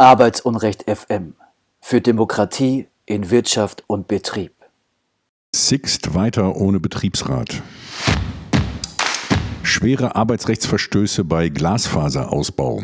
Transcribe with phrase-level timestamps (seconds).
[0.00, 1.34] Arbeitsunrecht FM
[1.80, 4.52] für Demokratie in Wirtschaft und Betrieb.
[5.52, 7.60] Sixt weiter ohne Betriebsrat.
[9.64, 12.80] Schwere Arbeitsrechtsverstöße bei Glasfaserausbau.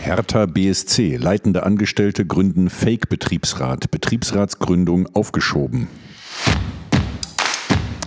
[0.00, 3.88] Hertha BSC, leitende Angestellte gründen Fake-Betriebsrat.
[3.92, 5.86] Betriebsratsgründung aufgeschoben.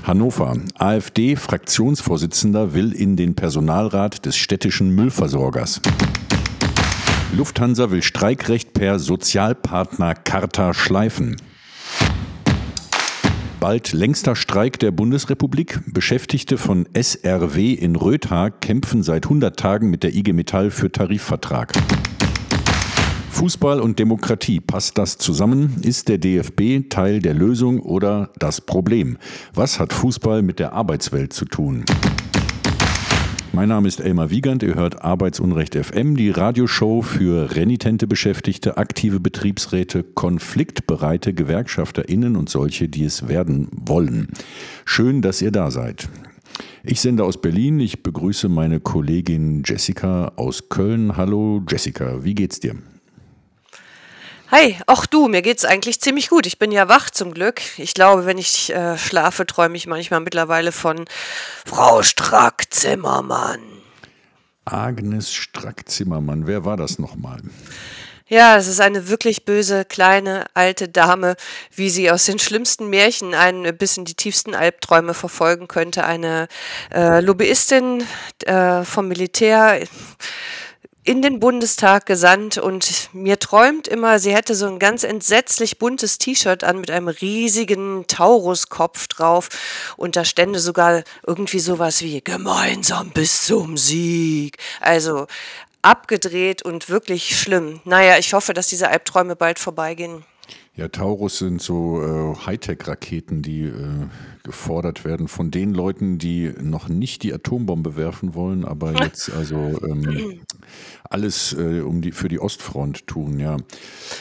[0.04, 0.58] Hannover.
[0.77, 5.80] AfD-Fraktionsvorsitzender will in den Personalrat des städtischen Müllversorgers.
[7.34, 11.36] Lufthansa will Streikrecht per Sozialpartner Charta schleifen.
[13.60, 15.80] Bald längster Streik der Bundesrepublik.
[15.88, 21.74] Beschäftigte von SRW in Rötha kämpfen seit 100 Tagen mit der IG Metall für Tarifvertrag.
[23.32, 25.76] Fußball und Demokratie, passt das zusammen?
[25.82, 29.18] Ist der DFB Teil der Lösung oder das Problem?
[29.54, 31.84] Was hat Fußball mit der Arbeitswelt zu tun?
[33.56, 39.22] Mein Name ist Elmar Wiegand, ihr hört Arbeitsunrecht FM, die Radioshow für renitente Beschäftigte, aktive
[39.22, 44.28] Betriebsräte, konfliktbereite GewerkschafterInnen und solche, die es werden wollen.
[44.84, 46.10] Schön, dass ihr da seid.
[46.84, 47.80] Ich sende aus Berlin.
[47.80, 51.16] Ich begrüße meine Kollegin Jessica aus Köln.
[51.16, 52.76] Hallo Jessica, wie geht's dir?
[54.51, 56.46] Hi, auch du, mir geht's eigentlich ziemlich gut.
[56.46, 57.62] Ich bin ja wach zum Glück.
[57.77, 61.05] Ich glaube, wenn ich äh, schlafe, träume ich manchmal mittlerweile von
[61.65, 63.60] Frau Strack-Zimmermann.
[64.63, 67.41] Agnes Strack-Zimmermann, wer war das nochmal?
[68.28, 71.35] Ja, es ist eine wirklich böse, kleine, alte Dame,
[71.75, 76.06] wie sie aus den schlimmsten Märchen einen bis in die tiefsten Albträume verfolgen könnte.
[76.06, 76.47] Eine
[76.91, 78.03] äh, Lobbyistin
[78.46, 79.80] äh, vom Militär
[81.06, 86.18] in den Bundestag gesandt und mir träumt immer, sie hätte so ein ganz entsetzlich buntes
[86.18, 89.50] T-Shirt an mit einem riesigen Tauruskopf drauf
[89.98, 94.58] und da stände sogar irgendwie sowas wie gemeinsam bis zum Sieg.
[94.82, 95.28] Also
[95.84, 97.82] abgedreht und wirklich schlimm.
[97.86, 100.26] Naja, ich hoffe, dass diese Albträume bald vorbeigehen.
[100.78, 104.08] Ja, Taurus sind so äh, Hightech-Raketen, die äh,
[104.44, 109.56] gefordert werden von den Leuten, die noch nicht die Atombombe werfen wollen, aber jetzt also
[109.56, 110.41] ähm,
[111.09, 113.56] alles äh, um die, für die Ostfront tun, ja.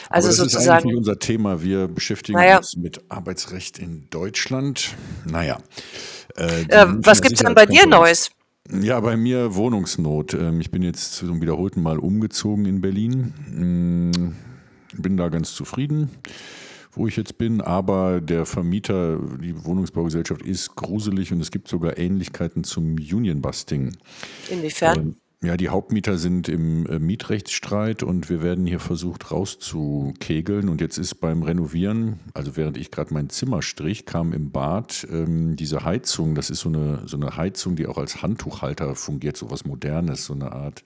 [0.09, 1.61] Also das sozusagen, ist eigentlich nicht unser Thema.
[1.61, 2.57] Wir beschäftigen naja.
[2.57, 4.95] uns mit Arbeitsrecht in Deutschland.
[5.25, 5.57] Naja.
[6.37, 8.29] Äh, äh was gibt es denn bei dir Neues?
[8.71, 10.33] Ja, bei mir Wohnungsnot.
[10.33, 14.35] Ähm, ich bin jetzt zum wiederholten Mal umgezogen in Berlin.
[14.97, 16.09] Bin da ganz zufrieden,
[16.93, 21.97] wo ich jetzt bin, aber der Vermieter, die Wohnungsbaugesellschaft ist gruselig und es gibt sogar
[21.97, 23.95] Ähnlichkeiten zum Union-Busting.
[24.49, 24.97] Inwiefern?
[24.97, 30.69] Ähm, ja, die Hauptmieter sind im äh, Mietrechtsstreit und wir werden hier versucht rauszukegeln.
[30.69, 35.05] Und jetzt ist beim Renovieren, also während ich gerade mein Zimmer strich, kam im Bad
[35.11, 36.33] ähm, diese Heizung.
[36.33, 40.25] Das ist so eine, so eine Heizung, die auch als Handtuchhalter fungiert, so was Modernes,
[40.25, 40.81] so eine Art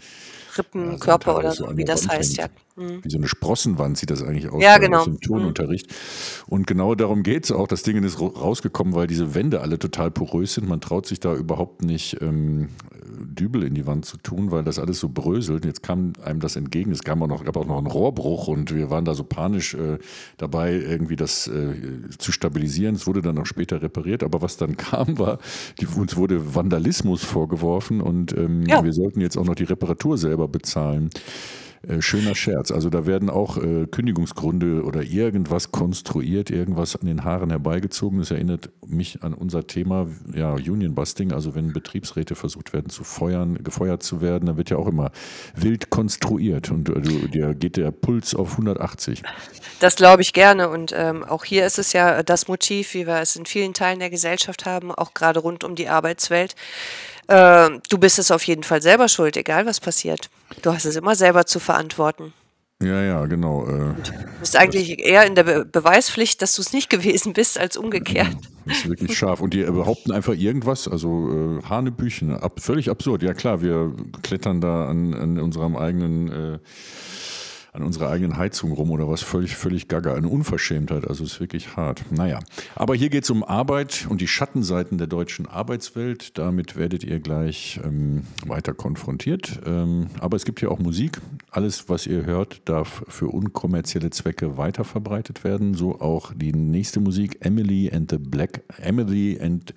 [0.60, 2.48] Rippenkörper ja, oder so, wie das heißt, ja.
[2.76, 3.04] Mhm.
[3.04, 5.04] Wie so eine Sprossenwand sieht das eigentlich aus, ja, genau.
[5.06, 5.88] im Turnunterricht.
[5.88, 6.54] Mhm.
[6.54, 7.68] Und genau darum geht es auch.
[7.68, 10.68] Das Ding ist rausgekommen, weil diese Wände alle total porös sind.
[10.68, 12.70] Man traut sich da überhaupt nicht, ähm,
[13.20, 15.66] Dübel in die Wand zu tun, weil das alles so bröselt.
[15.66, 16.92] Jetzt kam einem das entgegen.
[16.92, 19.74] Es gab auch noch, gab auch noch einen Rohrbruch und wir waren da so panisch
[19.74, 19.98] äh,
[20.38, 21.74] dabei, irgendwie das äh,
[22.18, 22.96] zu stabilisieren.
[22.96, 24.24] Es wurde dann auch später repariert.
[24.24, 25.40] Aber was dann kam, war,
[25.80, 28.84] die, uns wurde Vandalismus vorgeworfen und ähm, ja.
[28.84, 31.10] wir sollten jetzt auch noch die Reparatur selber bezahlen.
[31.88, 32.72] Äh, schöner Scherz.
[32.72, 38.20] Also da werden auch äh, Kündigungsgründe oder irgendwas konstruiert, irgendwas an den Haaren herbeigezogen.
[38.20, 41.32] Das erinnert mich an unser Thema ja, Union Busting.
[41.32, 45.12] Also wenn Betriebsräte versucht werden zu feuern, gefeuert zu werden, dann wird ja auch immer
[45.56, 49.24] wild konstruiert und äh, der geht der Puls auf 180.
[49.80, 50.68] Das glaube ich gerne.
[50.68, 54.00] Und ähm, auch hier ist es ja das Motiv, wie wir es in vielen Teilen
[54.00, 56.56] der Gesellschaft haben, auch gerade rund um die Arbeitswelt
[57.30, 60.30] äh, du bist es auf jeden Fall selber schuld, egal was passiert.
[60.62, 62.34] Du hast es immer selber zu verantworten.
[62.82, 63.68] Ja, ja, genau.
[63.68, 67.60] Äh, du bist eigentlich eher in der Be Beweispflicht, dass du es nicht gewesen bist,
[67.60, 68.36] als umgekehrt.
[68.66, 69.42] Das ist wirklich scharf.
[69.42, 73.22] Und die behaupten einfach irgendwas, also äh, Hanebüchen, ab, völlig absurd.
[73.22, 73.94] Ja klar, wir
[74.24, 76.60] klettern da an, an unserem eigenen äh,
[77.72, 80.16] an unserer eigenen Heizung rum oder was völlig, völlig gaga.
[80.16, 82.04] Eine Unverschämtheit, also ist wirklich hart.
[82.12, 82.40] Naja,
[82.76, 86.38] aber hier geht es um Arbeit und die Schattenseiten der deutschen Arbeitswelt.
[86.38, 89.60] Damit werdet ihr gleich ähm, weiter konfrontiert.
[89.66, 91.20] Ähm, aber es gibt hier auch Musik.
[91.52, 95.74] Alles, was ihr hört, darf für unkommerzielle Zwecke weiterverbreitet werden.
[95.76, 99.74] So auch die nächste Musik, Emily and the Black, Emily and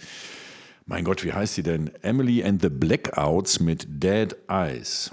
[0.86, 1.90] mein Gott, wie heißt sie denn?
[2.02, 5.12] Emily and the Blackouts mit Dead Eyes.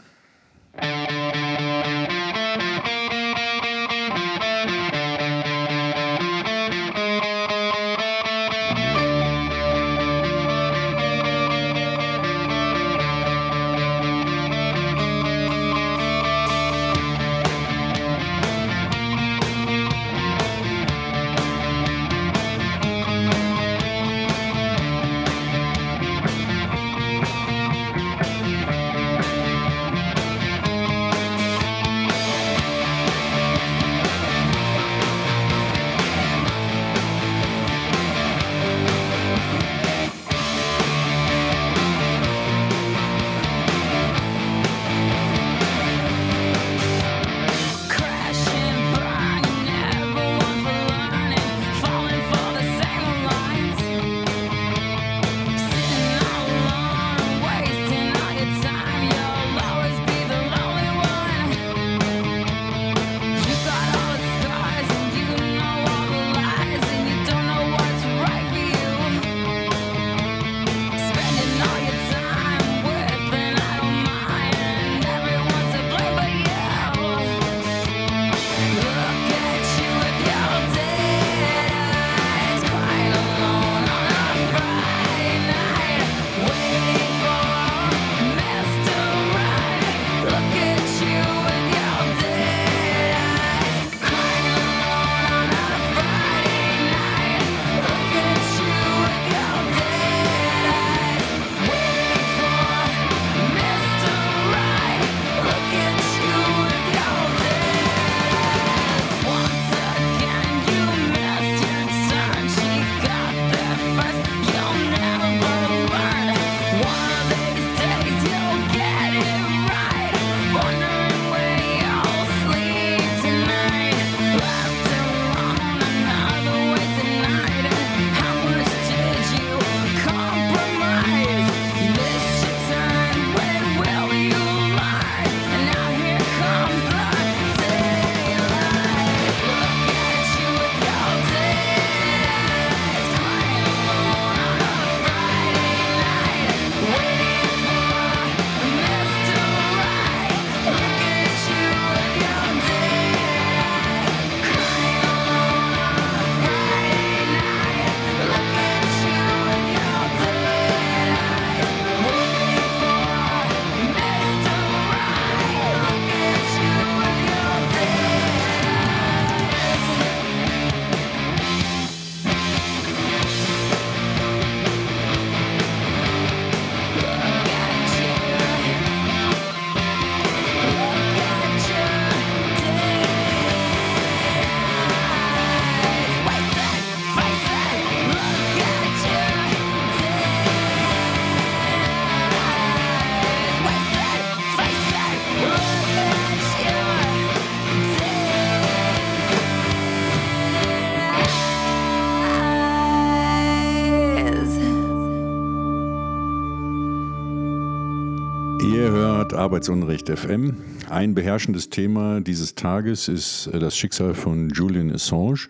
[209.50, 210.58] Arbeitsunrecht FM.
[210.92, 215.48] Ein beherrschendes Thema dieses Tages ist äh, das Schicksal von Julian Assange.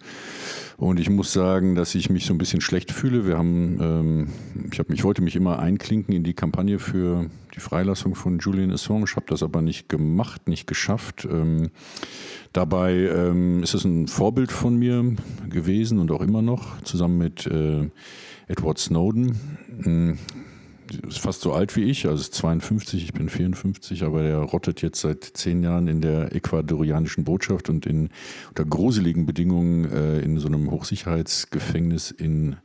[0.77, 3.27] Und ich muss sagen, dass ich mich so ein bisschen schlecht fühle.
[3.27, 4.27] Wir haben, ähm,
[4.71, 8.71] ich habe mich wollte mich immer einklinken in die Kampagne für die Freilassung von Julian
[8.71, 11.27] Assange, habe das aber nicht gemacht, nicht geschafft.
[11.29, 11.69] Ähm,
[12.53, 15.13] dabei ähm, ist es ein Vorbild von mir
[15.49, 17.89] gewesen und auch immer noch, zusammen mit äh,
[18.47, 20.29] Edward Snowden.
[21.07, 24.81] Ist fast so alt wie ich, also ist 52, ich bin 54, aber der rottet
[24.81, 28.09] jetzt seit zehn Jahren in der ecuadorianischen Botschaft und in,
[28.49, 32.55] unter gruseligen Bedingungen äh, in so einem Hochsicherheitsgefängnis in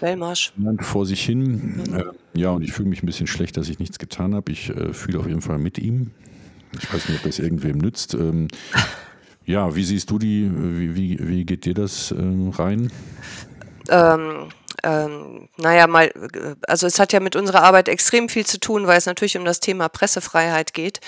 [0.00, 0.52] Belmarsch.
[0.80, 1.84] vor sich hin.
[1.86, 1.94] Mhm.
[1.94, 2.04] Äh,
[2.34, 4.52] ja, und ich fühle mich ein bisschen schlecht, dass ich nichts getan habe.
[4.52, 6.10] Ich äh, fühle auf jeden Fall mit ihm.
[6.78, 8.14] Ich weiß nicht, ob das irgendwem nützt.
[8.14, 8.48] Ähm,
[9.46, 12.90] ja, wie siehst du die, wie, wie, wie geht dir das ähm, rein?
[13.88, 14.48] Ähm,
[14.84, 16.12] ähm, naja, mal,
[16.66, 19.44] also es hat ja mit unserer Arbeit extrem viel zu tun, weil es natürlich um
[19.44, 21.00] das Thema Pressefreiheit geht,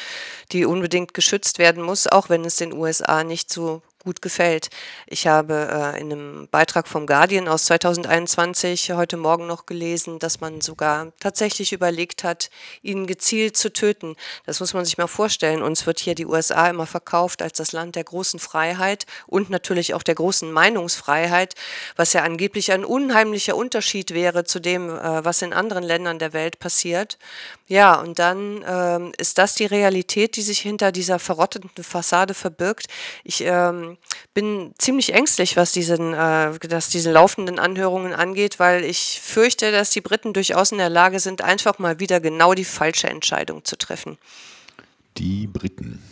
[0.52, 4.68] die unbedingt geschützt werden muss, auch wenn es den USA nicht so gut gefällt.
[5.06, 10.40] Ich habe äh, in einem Beitrag vom Guardian aus 2021 heute Morgen noch gelesen, dass
[10.40, 12.50] man sogar tatsächlich überlegt hat,
[12.82, 14.16] ihn gezielt zu töten.
[14.44, 15.62] Das muss man sich mal vorstellen.
[15.62, 19.94] Uns wird hier die USA immer verkauft als das Land der großen Freiheit und natürlich
[19.94, 21.54] auch der großen Meinungsfreiheit,
[21.94, 26.32] was ja angeblich ein unheimlicher Unterschied wäre zu dem, äh, was in anderen Ländern der
[26.32, 27.18] Welt passiert.
[27.68, 32.88] Ja, und dann ähm, ist das die Realität, die sich hinter dieser verrotteten Fassade verbirgt.
[33.24, 33.91] Ich ähm,
[34.34, 39.90] bin ziemlich ängstlich, was diesen, äh, dass diese laufenden Anhörungen angeht, weil ich fürchte, dass
[39.90, 43.76] die Briten durchaus in der Lage sind, einfach mal wieder genau die falsche Entscheidung zu
[43.76, 44.18] treffen.
[45.18, 46.02] Die Briten.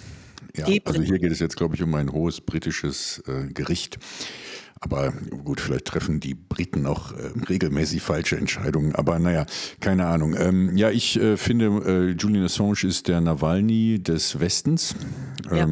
[0.56, 0.88] Ja, die Briten.
[0.88, 3.99] also hier geht es jetzt, glaube ich, um ein hohes britisches äh, Gericht.
[4.82, 5.12] Aber
[5.44, 8.94] gut, vielleicht treffen die Briten auch äh, regelmäßig falsche Entscheidungen.
[8.94, 9.44] Aber naja,
[9.80, 10.34] keine Ahnung.
[10.38, 14.94] Ähm, ja, ich äh, finde, äh, Julian Assange ist der Nawalny des Westens.
[15.52, 15.68] Ja.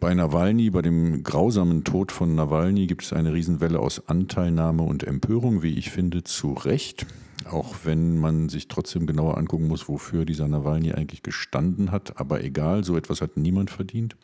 [0.00, 5.04] Bei Nawalny, bei dem grausamen Tod von Nawalny, gibt es eine Riesenwelle aus Anteilnahme und
[5.04, 7.06] Empörung, wie ich finde, zu Recht.
[7.50, 12.18] Auch wenn man sich trotzdem genauer angucken muss, wofür dieser Nawalny eigentlich gestanden hat.
[12.18, 14.16] Aber egal, so etwas hat niemand verdient.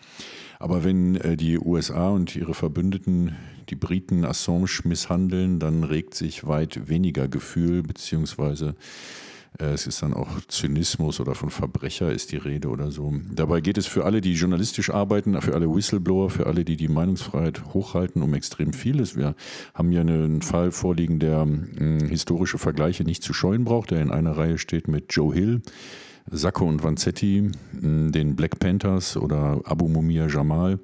[0.58, 3.36] Aber wenn äh, die USA und ihre Verbündeten
[3.68, 10.14] die Briten Assange misshandeln, dann regt sich weit weniger Gefühl, beziehungsweise äh, es ist dann
[10.14, 13.12] auch Zynismus oder von Verbrecher ist die Rede oder so.
[13.34, 16.88] Dabei geht es für alle, die journalistisch arbeiten, für alle Whistleblower, für alle, die die
[16.88, 19.16] Meinungsfreiheit hochhalten, um extrem vieles.
[19.16, 19.34] Wir
[19.74, 24.10] haben hier einen Fall vorliegen, der mh, historische Vergleiche nicht zu scheuen braucht, der in
[24.10, 25.62] einer Reihe steht mit Joe Hill
[26.30, 30.78] Sacco und Vanzetti, den Black Panthers oder Abu Mumia Jamal,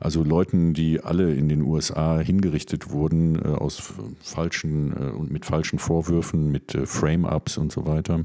[0.00, 5.44] also Leuten, die alle in den USA hingerichtet wurden äh, aus falschen äh, und mit
[5.44, 8.24] falschen Vorwürfen, mit äh, Frame-ups und so weiter.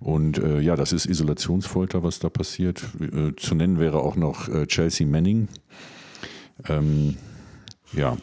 [0.00, 2.84] Und ja, das ist Isolationsfolter, was da passiert.
[3.36, 5.48] Zu nennen wäre auch noch Chelsea Manning.
[6.68, 7.16] Ähm,
[7.96, 8.16] ja.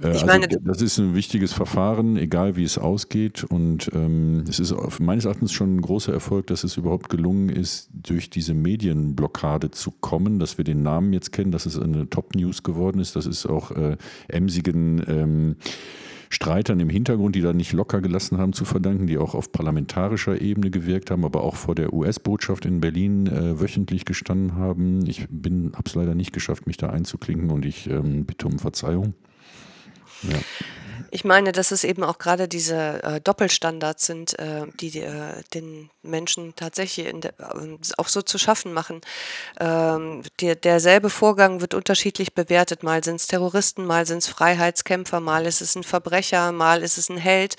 [0.00, 3.44] Äh, also meine, das ist ein wichtiges Verfahren, egal wie es ausgeht.
[3.44, 7.90] Und ähm, es ist meines Erachtens schon ein großer Erfolg, dass es überhaupt gelungen ist,
[7.92, 12.62] durch diese Medienblockade zu kommen, dass wir den Namen jetzt kennen, dass es eine Top-News
[12.62, 13.16] geworden ist.
[13.16, 13.96] Das ist auch äh,
[14.28, 15.56] emsigen ähm,
[16.34, 20.40] Streitern im Hintergrund, die da nicht locker gelassen haben, zu verdanken, die auch auf parlamentarischer
[20.40, 25.06] Ebene gewirkt haben, aber auch vor der US-Botschaft in Berlin äh, wöchentlich gestanden haben.
[25.06, 29.14] Ich habe es leider nicht geschafft, mich da einzuklinken und ich ähm, bitte um Verzeihung.
[30.22, 30.38] Ja.
[31.10, 35.90] Ich meine, dass es eben auch gerade diese äh, Doppelstandards sind, äh, die äh, den
[36.02, 39.00] Menschen tatsächlich de, äh, auch so zu schaffen machen.
[39.60, 42.82] Ähm, der, derselbe Vorgang wird unterschiedlich bewertet.
[42.82, 46.98] Mal sind es Terroristen, mal sind es Freiheitskämpfer, mal ist es ein Verbrecher, mal ist
[46.98, 47.56] es ein Held.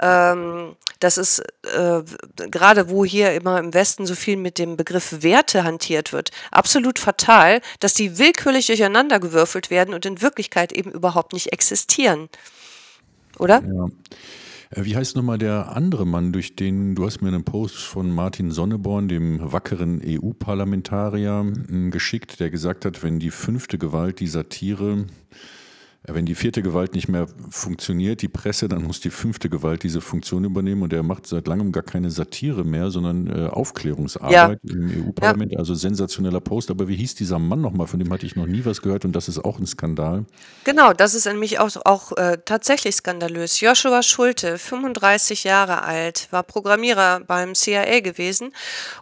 [0.00, 1.40] Ähm, das ist
[1.74, 2.02] äh,
[2.36, 6.98] gerade, wo hier immer im Westen so viel mit dem Begriff Werte hantiert wird, absolut
[6.98, 12.28] fatal, dass die willkürlich durcheinandergewürfelt werden und in Wirklichkeit eben überhaupt nicht existieren
[13.38, 13.62] oder?
[13.62, 13.88] Ja.
[14.70, 18.10] Äh, wie heißt nochmal der andere Mann, durch den, du hast mir einen Post von
[18.10, 21.52] Martin Sonneborn, dem wackeren EU-Parlamentarier,
[21.90, 25.06] geschickt, der gesagt hat, wenn die fünfte Gewalt die Satire
[26.08, 30.00] wenn die vierte Gewalt nicht mehr funktioniert, die Presse, dann muss die fünfte Gewalt diese
[30.00, 34.74] Funktion übernehmen und er macht seit langem gar keine Satire mehr, sondern äh, Aufklärungsarbeit ja.
[34.74, 35.52] im EU-Parlament.
[35.52, 35.58] Ja.
[35.60, 36.72] Also sensationeller Post.
[36.72, 37.86] Aber wie hieß dieser Mann nochmal?
[37.86, 40.24] Von dem hatte ich noch nie was gehört und das ist auch ein Skandal.
[40.64, 43.60] Genau, das ist nämlich auch, auch äh, tatsächlich skandalös.
[43.60, 48.52] Joshua Schulte, 35 Jahre alt, war Programmierer beim CIA gewesen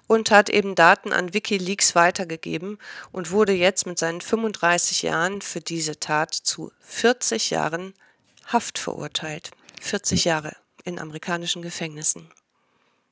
[0.07, 2.76] und hat eben Daten an Wikileaks weitergegeben
[3.11, 7.94] und wurde jetzt mit seinen 35 Jahren für diese Tat zu 40 Jahren
[8.47, 9.52] Haft verurteilt.
[9.80, 10.52] 40 Jahre
[10.85, 12.28] in amerikanischen Gefängnissen.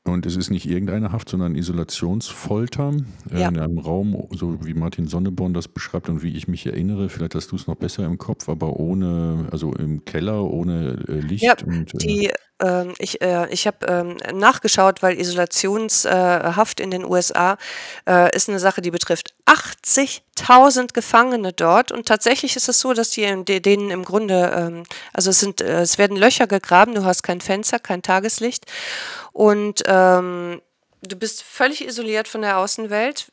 [0.05, 2.95] Und es ist nicht irgendeine Haft, sondern Isolationsfolter
[3.31, 3.49] äh, Ja.
[3.49, 7.09] in einem Raum, so wie Martin Sonneborn das beschreibt und wie ich mich erinnere.
[7.09, 11.21] Vielleicht hast du es noch besser im Kopf, aber ohne, also im Keller, ohne äh,
[11.37, 12.31] Ja, Licht und äh, die,
[12.61, 17.57] ähm, ich, äh, ich habe ähm, nachgeschaut, weil Isolationshaft äh, in den USA
[18.09, 21.93] äh, ist eine Sache, die betrifft 80.000 Gefangene dort.
[21.93, 25.83] Und tatsächlich ist es so, dass die, denen im Grunde, ähm, also es sind, äh,
[25.83, 28.67] es werden Löcher gegraben, du hast kein Fenster, kein Tageslicht
[29.33, 30.61] und ähm,
[31.03, 33.31] du bist völlig isoliert von der Außenwelt.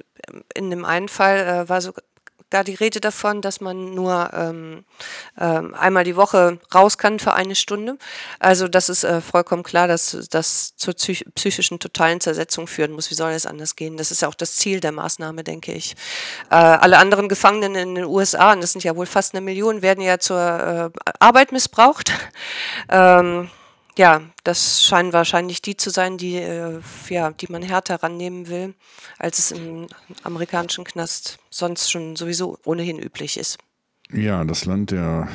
[0.54, 1.82] In dem einen Fall äh, war
[2.56, 4.86] sogar die Rede davon, dass man nur ähm,
[5.38, 7.98] ähm, einmal die Woche raus kann für eine Stunde.
[8.40, 13.12] Also das ist äh, vollkommen klar, dass das zur psych psychischen totalen Zersetzung führen muss.
[13.12, 13.98] Wie soll es anders gehen?
[13.98, 15.98] Das ist ja auch das Ziel der Maßnahme, denke ich.
[16.50, 19.82] Äh, alle anderen Gefangenen in den USA, und das sind ja wohl fast eine Million,
[19.82, 20.40] werden ja zur
[20.96, 22.14] äh, Arbeit missbraucht.
[22.90, 23.50] ähm,
[23.98, 28.74] ja, das scheinen wahrscheinlich die zu sein, die, äh, ja, die man härter rannehmen will,
[29.18, 29.88] als es im
[30.24, 33.58] amerikanischen Knast sonst schon sowieso ohnehin üblich ist.
[34.12, 35.28] Ja, das Land der,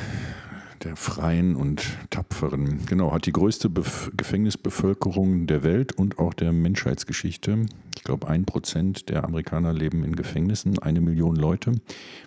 [0.83, 2.85] der Freien und Tapferen.
[2.85, 7.65] Genau, hat die größte Bef Gefängnisbevölkerung der Welt und auch der Menschheitsgeschichte.
[7.95, 11.71] Ich glaube, ein Prozent der Amerikaner leben in Gefängnissen, eine Million Leute.
[11.71, 11.81] Im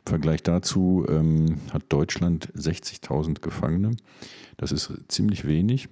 [0.06, 3.92] Vergleich dazu ähm, hat Deutschland 60.000 Gefangene.
[4.56, 5.88] Das ist ziemlich wenig.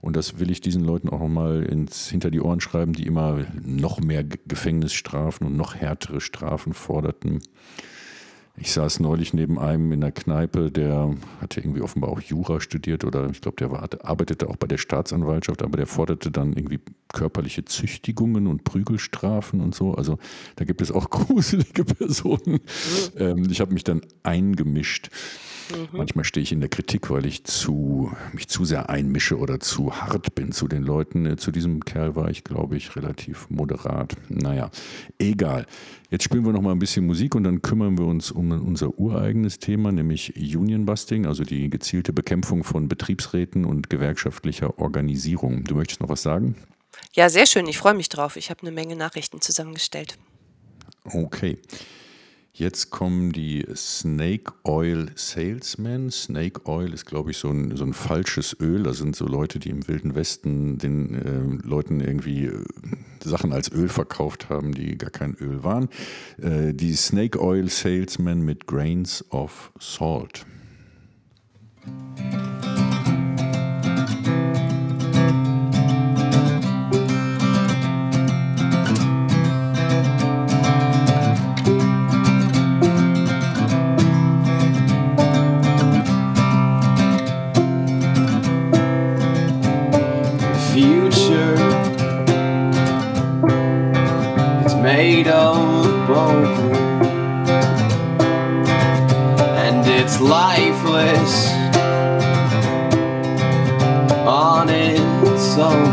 [0.00, 3.46] Und das will ich diesen Leuten auch mal ins, hinter die Ohren schreiben, die immer
[3.64, 7.40] noch mehr Gefängnisstrafen und noch härtere Strafen forderten.
[8.56, 13.02] Ich saß neulich neben einem in der Kneipe, der hatte irgendwie offenbar auch Jura studiert
[13.04, 16.80] oder ich glaube, der war, arbeitete auch bei der Staatsanwaltschaft, aber der forderte dann irgendwie
[17.12, 19.94] körperliche Züchtigungen und Prügelstrafen und so.
[19.94, 20.18] Also
[20.56, 22.60] da gibt es auch gruselige Personen.
[23.16, 25.08] Ähm, ich habe mich dann eingemischt.
[25.92, 29.92] Manchmal stehe ich in der Kritik, weil ich zu, mich zu sehr einmische oder zu
[29.92, 31.26] hart bin zu den Leuten.
[31.26, 34.14] Äh, Zu diesem Kerl war ich, glaube ich, relativ moderat.
[34.28, 34.70] Naja,
[35.18, 35.66] egal.
[36.10, 38.98] Jetzt spielen wir noch mal ein bisschen Musik und dann kümmern wir uns um unser
[38.98, 45.64] ureigenes Thema, nämlich Union Busting, also die gezielte Bekämpfung von Betriebsräten und gewerkschaftlicher Organisierung.
[45.64, 46.56] Du möchtest noch was sagen?
[47.12, 47.66] Ja, sehr schön.
[47.66, 48.36] Ich freue mich drauf.
[48.36, 50.18] Ich habe eine Menge Nachrichten zusammengestellt.
[51.04, 51.58] Okay.
[52.54, 56.10] Jetzt kommen die Snake Oil Salesmen.
[56.10, 58.82] Snake Oil ist, glaube ich, so ein, so ein falsches Öl.
[58.82, 62.64] Das sind so Leute, die im Wilden Westen den äh, Leuten irgendwie äh,
[63.24, 65.88] Sachen als Öl verkauft haben, die gar kein Öl waren.
[66.42, 70.44] Äh, die Snake Oil Salesmen mit Grains of Salt.
[71.84, 72.91] future
[96.12, 96.46] bone
[99.66, 101.34] And it's lifeless
[104.26, 105.92] On its own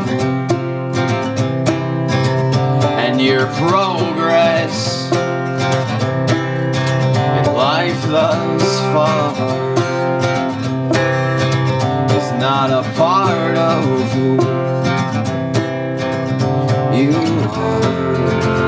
[3.04, 4.76] And your progress
[7.40, 9.34] In life thus far
[12.18, 14.60] is not a part of who
[17.00, 17.14] you
[17.54, 18.59] are.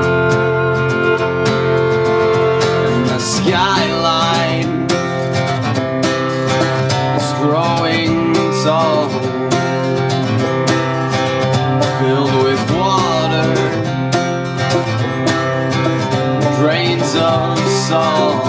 [17.92, 18.41] Of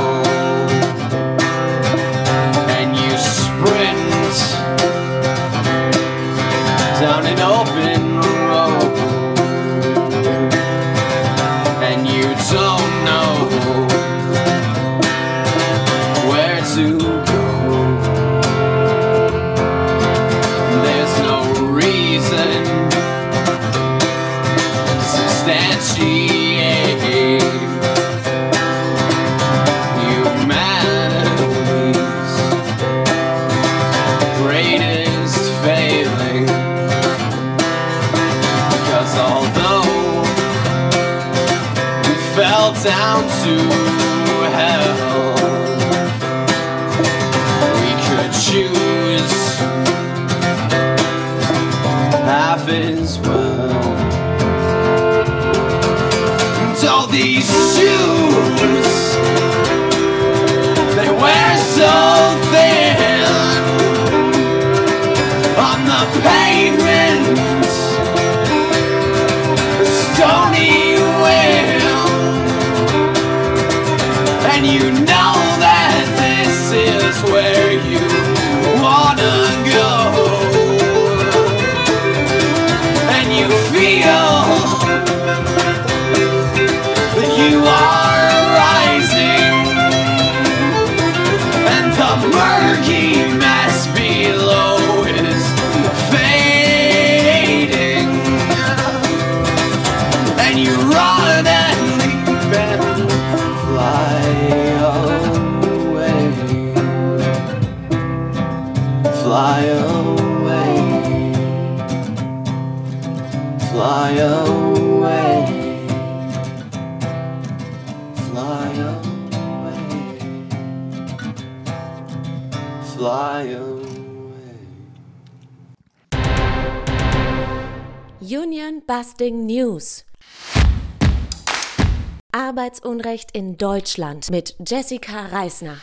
[132.83, 135.77] Arbeitsunrecht in Deutschland mit Jessica Reisner.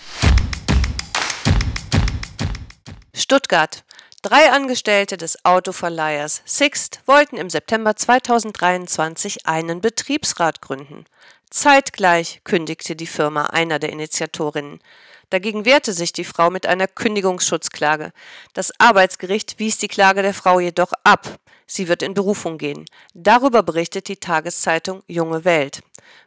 [3.15, 3.85] Stuttgart.
[4.23, 11.07] Drei Angestellte des Autoverleihers Sixt wollten im September 2023 einen Betriebsrat gründen.
[11.49, 14.81] Zeitgleich kündigte die Firma einer der Initiatorinnen.
[15.31, 18.13] Dagegen wehrte sich die Frau mit einer Kündigungsschutzklage.
[18.53, 21.40] Das Arbeitsgericht wies die Klage der Frau jedoch ab.
[21.73, 22.85] Sie wird in Berufung gehen.
[23.15, 25.83] Darüber berichtet die Tageszeitung Junge Welt.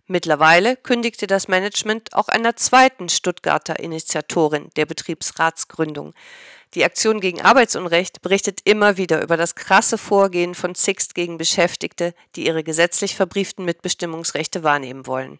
[0.07, 6.13] Mittlerweile kündigte das Management auch einer zweiten Stuttgarter Initiatorin der Betriebsratsgründung.
[6.75, 12.13] Die Aktion gegen Arbeitsunrecht berichtet immer wieder über das krasse Vorgehen von Sixt gegen Beschäftigte,
[12.37, 15.39] die ihre gesetzlich verbrieften Mitbestimmungsrechte wahrnehmen wollen.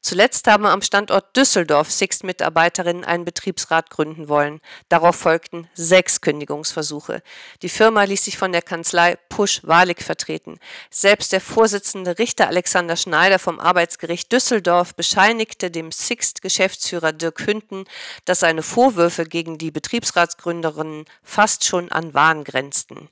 [0.00, 4.60] Zuletzt haben am Standort Düsseldorf Sixt-Mitarbeiterinnen einen Betriebsrat gründen wollen.
[4.88, 7.22] Darauf folgten sechs Kündigungsversuche.
[7.62, 10.60] Die Firma ließ sich von der Kanzlei Pusch-Walik vertreten.
[10.90, 17.84] Selbst der Vorsitzende Richter Alexander Schneider vom Arbeitsgericht Düsseldorf bescheinigte dem Sixt-Geschäftsführer Dirk Hünten,
[18.24, 23.08] dass seine Vorwürfe gegen die Betriebsratsgründerinnen fast schon an Wahn grenzten.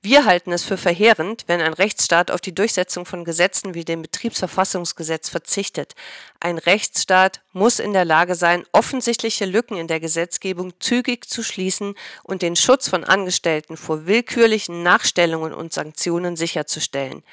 [0.00, 4.02] Wir halten es für verheerend, wenn ein Rechtsstaat auf die Durchsetzung von Gesetzen wie dem
[4.02, 5.96] Betriebsverfassungsgesetz verzichtet.
[6.38, 11.96] Ein Rechtsstaat muss in der Lage sein, offensichtliche Lücken in der Gesetzgebung zügig zu schließen
[12.22, 17.24] und den Schutz von Angestellten vor willkürlichen Nachstellungen und Sanktionen sicherzustellen.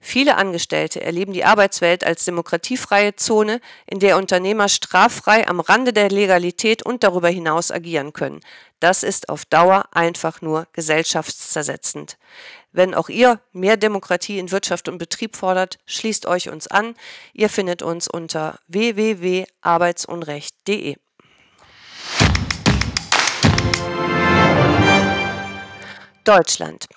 [0.00, 6.08] Viele Angestellte erleben die Arbeitswelt als demokratiefreie Zone, in der Unternehmer straffrei am Rande der
[6.08, 8.42] Legalität und darüber hinaus agieren können.
[8.82, 12.18] Das ist auf Dauer einfach nur gesellschaftszersetzend.
[12.72, 16.96] Wenn auch ihr mehr Demokratie in Wirtschaft und Betrieb fordert, schließt euch uns an.
[17.32, 20.96] Ihr findet uns unter www.arbeitsunrecht.de.
[26.24, 26.88] Deutschland.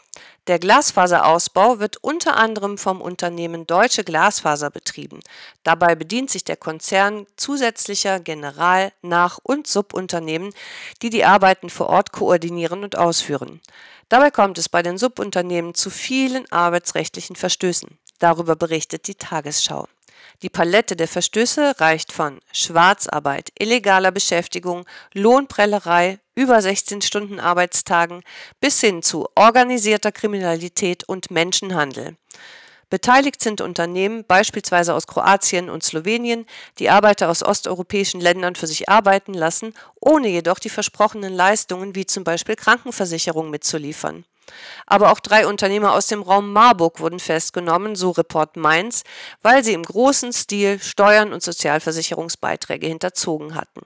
[0.47, 5.21] Der Glasfaserausbau wird unter anderem vom Unternehmen Deutsche Glasfaser betrieben.
[5.63, 10.53] Dabei bedient sich der Konzern zusätzlicher General-, Nach- und Subunternehmen,
[11.01, 13.59] die die Arbeiten vor Ort koordinieren und ausführen.
[14.07, 17.97] Dabei kommt es bei den Subunternehmen zu vielen arbeitsrechtlichen Verstößen.
[18.19, 19.87] Darüber berichtet die Tagesschau.
[20.41, 28.21] Die Palette der Verstöße reicht von Schwarzarbeit, illegaler Beschäftigung, Lohnprellerei, über 16 Stunden Arbeitstagen
[28.59, 32.17] bis hin zu organisierter Kriminalität und Menschenhandel.
[32.89, 36.45] Beteiligt sind Unternehmen beispielsweise aus Kroatien und Slowenien,
[36.77, 42.05] die Arbeiter aus osteuropäischen Ländern für sich arbeiten lassen, ohne jedoch die versprochenen Leistungen wie
[42.05, 44.23] zum Beispiel Krankenversicherung mitzuliefern.
[44.85, 49.03] Aber auch drei Unternehmer aus dem Raum Marburg wurden festgenommen, so Report Mainz,
[49.41, 53.81] weil sie im großen Stil Steuern und Sozialversicherungsbeiträge hinterzogen hatten.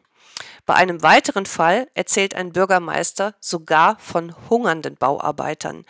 [0.65, 5.85] Bei einem weiteren Fall erzählt ein Bürgermeister sogar von hungernden Bauarbeitern.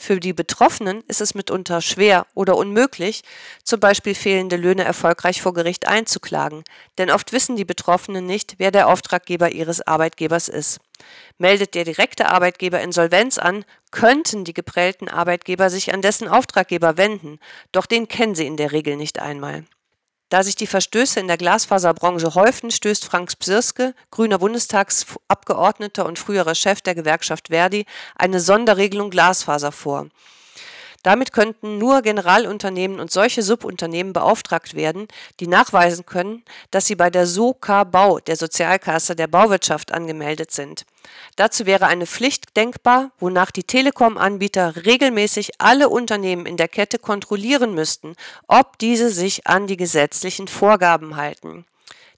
[0.00, 3.22] Für die Betroffenen ist es mitunter schwer oder unmöglich,
[3.64, 6.62] zum Beispiel fehlende Löhne erfolgreich vor Gericht einzuklagen,
[6.98, 10.78] denn oft wissen die Betroffenen nicht, wer der Auftraggeber ihres Arbeitgebers ist.
[11.36, 17.40] Meldet der direkte Arbeitgeber Insolvenz an, könnten die geprellten Arbeitgeber sich an dessen Auftraggeber wenden,
[17.72, 19.64] doch den kennen sie in der Regel nicht einmal.
[20.28, 26.54] Da sich die Verstöße in der Glasfaserbranche häufen, stößt Frank Psirske, grüner Bundestagsabgeordneter und früherer
[26.54, 30.08] Chef der Gewerkschaft Verdi, eine Sonderregelung Glasfaser vor.
[31.04, 35.06] Damit könnten nur Generalunternehmen und solche Subunternehmen beauftragt werden,
[35.38, 40.84] die nachweisen können, dass sie bei der SOKA Bau, der Sozialkasse der Bauwirtschaft, angemeldet sind.
[41.36, 47.74] Dazu wäre eine Pflicht denkbar, wonach die Telekom-Anbieter regelmäßig alle Unternehmen in der Kette kontrollieren
[47.74, 48.16] müssten,
[48.48, 51.64] ob diese sich an die gesetzlichen Vorgaben halten.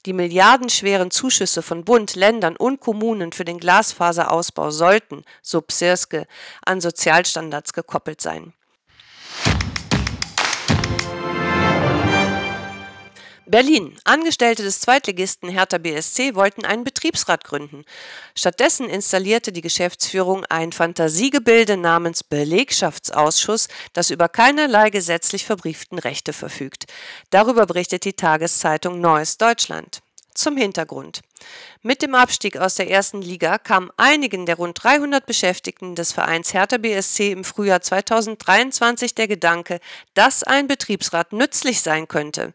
[0.07, 6.27] Die milliardenschweren Zuschüsse von Bund, Ländern und Kommunen für den Glasfaserausbau sollten, so Psirske,
[6.65, 8.55] an Sozialstandards gekoppelt sein.
[13.51, 13.97] Berlin.
[14.05, 17.85] Angestellte des Zweitligisten Hertha BSC wollten einen Betriebsrat gründen.
[18.35, 26.87] Stattdessen installierte die Geschäftsführung ein Fantasiegebilde namens Belegschaftsausschuss, das über keinerlei gesetzlich verbrieften Rechte verfügt.
[27.31, 30.01] Darüber berichtet die Tageszeitung Neues Deutschland.
[30.41, 31.21] Zum Hintergrund.
[31.83, 36.53] Mit dem Abstieg aus der ersten Liga kam einigen der rund 300 Beschäftigten des Vereins
[36.53, 39.81] Hertha BSC im Frühjahr 2023 der Gedanke,
[40.15, 42.53] dass ein Betriebsrat nützlich sein könnte.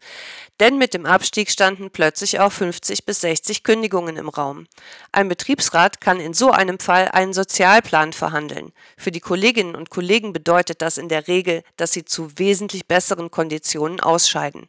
[0.60, 4.66] Denn mit dem Abstieg standen plötzlich auch 50 bis 60 Kündigungen im Raum.
[5.12, 8.72] Ein Betriebsrat kann in so einem Fall einen Sozialplan verhandeln.
[8.96, 13.30] Für die Kolleginnen und Kollegen bedeutet das in der Regel, dass sie zu wesentlich besseren
[13.30, 14.68] Konditionen ausscheiden.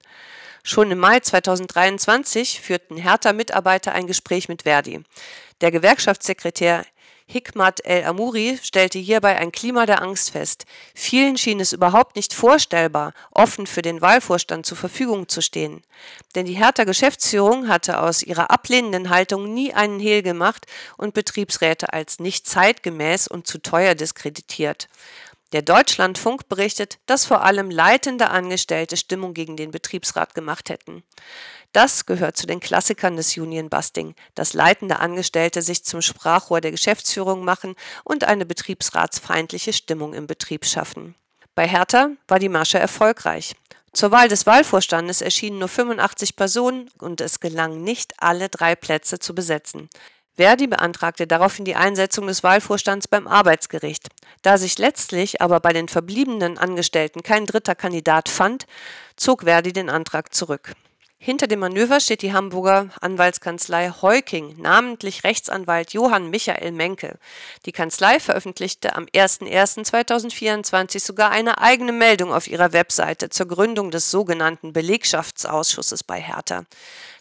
[0.69, 5.01] Schon im Mai 2023 führten Hertha-Mitarbeiter ein Gespräch mit Verdi.
[5.61, 6.83] Der Gewerkschaftssekretär
[7.25, 10.65] Hikmat El-Amouri stellte hierbei ein Klima der Angst fest.
[10.93, 15.83] Vielen schien es überhaupt nicht vorstellbar, offen für den Wahlvorstand zur Verfügung zu stehen.
[16.35, 20.65] Denn die Hertha Geschäftsführung hatte aus ihrer ablehnenden Haltung nie einen Hehl gemacht
[20.97, 24.89] und Betriebsräte als nicht zeitgemäß und zu teuer diskreditiert.
[25.53, 31.03] Der Deutschlandfunk berichtet, dass vor allem leitende Angestellte Stimmung gegen den Betriebsrat gemacht hätten.
[31.71, 36.71] Das gehört zu den Klassikern des Union Busting, dass leitende Angestellte sich zum Sprachrohr der
[36.71, 41.15] Geschäftsführung machen und eine betriebsratsfeindliche Stimmung im Betrieb schaffen.
[41.55, 43.55] Bei Hertha war die Masche erfolgreich.
[43.93, 49.17] Zur Wahl des Wahlvorstandes erschienen nur 85 Personen und es gelang nicht, alle drei Plätze
[49.17, 49.89] zu besetzen.
[50.37, 54.09] Verdi beantragte daraufhin die Einsetzung des Wahlvorstands beim Arbeitsgericht.
[54.43, 58.67] Da sich letztlich aber bei den verbliebenen Angestellten kein dritter Kandidat fand,
[59.15, 60.73] zog Verdi den Antrag zurück.
[61.19, 67.17] Hinter dem Manöver steht die Hamburger Anwaltskanzlei Heuking, namentlich Rechtsanwalt Johann Michael Menke.
[67.65, 74.11] Die Kanzlei veröffentlichte am 01.01.2024 sogar eine eigene Meldung auf ihrer Webseite zur Gründung des
[74.11, 76.65] sogenannten Belegschaftsausschusses bei Hertha.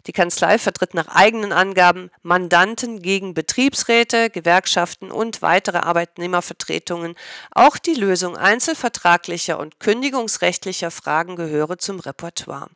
[0.05, 7.15] Die Kanzlei vertritt nach eigenen Angaben Mandanten gegen Betriebsräte, Gewerkschaften und weitere Arbeitnehmervertretungen.
[7.51, 12.69] Auch die Lösung einzelvertraglicher und kündigungsrechtlicher Fragen gehöre zum Repertoire.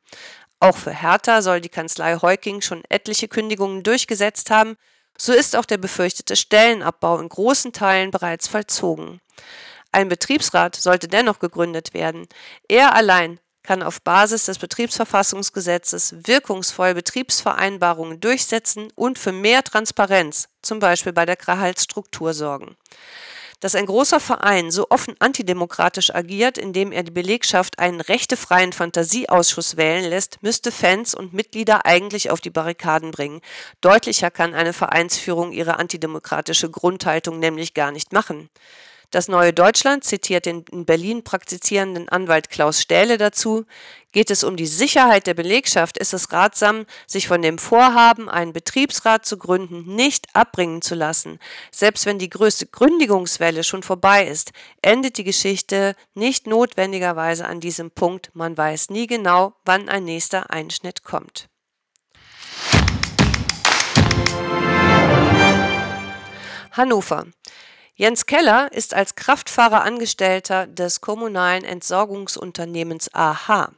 [0.61, 4.77] Auch für Hertha soll die Kanzlei Heuking schon etliche Kündigungen durchgesetzt haben,
[5.17, 9.21] so ist auch der befürchtete Stellenabbau in großen Teilen bereits vollzogen.
[9.91, 12.27] Ein Betriebsrat sollte dennoch gegründet werden.
[12.67, 20.77] Er allein kann auf Basis des Betriebsverfassungsgesetzes wirkungsvoll Betriebsvereinbarungen durchsetzen und für mehr Transparenz, zum
[20.77, 22.77] Beispiel bei der Gehaltsstruktur, sorgen
[23.61, 29.77] dass ein großer Verein so offen antidemokratisch agiert, indem er die Belegschaft einen rechtefreien Fantasieausschuss
[29.77, 33.39] wählen lässt, müsste Fans und Mitglieder eigentlich auf die Barrikaden bringen.
[33.79, 38.49] Deutlicher kann eine Vereinsführung ihre antidemokratische Grundhaltung nämlich gar nicht machen.
[39.11, 43.65] Das Neue Deutschland zitiert den in Berlin praktizierenden Anwalt Klaus Stähle dazu,
[44.13, 48.53] geht es um die Sicherheit der Belegschaft, ist es ratsam, sich von dem Vorhaben, einen
[48.53, 51.39] Betriebsrat zu gründen, nicht abbringen zu lassen.
[51.71, 57.91] Selbst wenn die größte Gründigungswelle schon vorbei ist, endet die Geschichte nicht notwendigerweise an diesem
[57.91, 58.31] Punkt.
[58.33, 61.49] Man weiß nie genau, wann ein nächster Einschnitt kommt.
[66.71, 67.25] Hannover.
[67.95, 73.71] Jens Keller ist als Kraftfahrer Angestellter des kommunalen Entsorgungsunternehmens AH.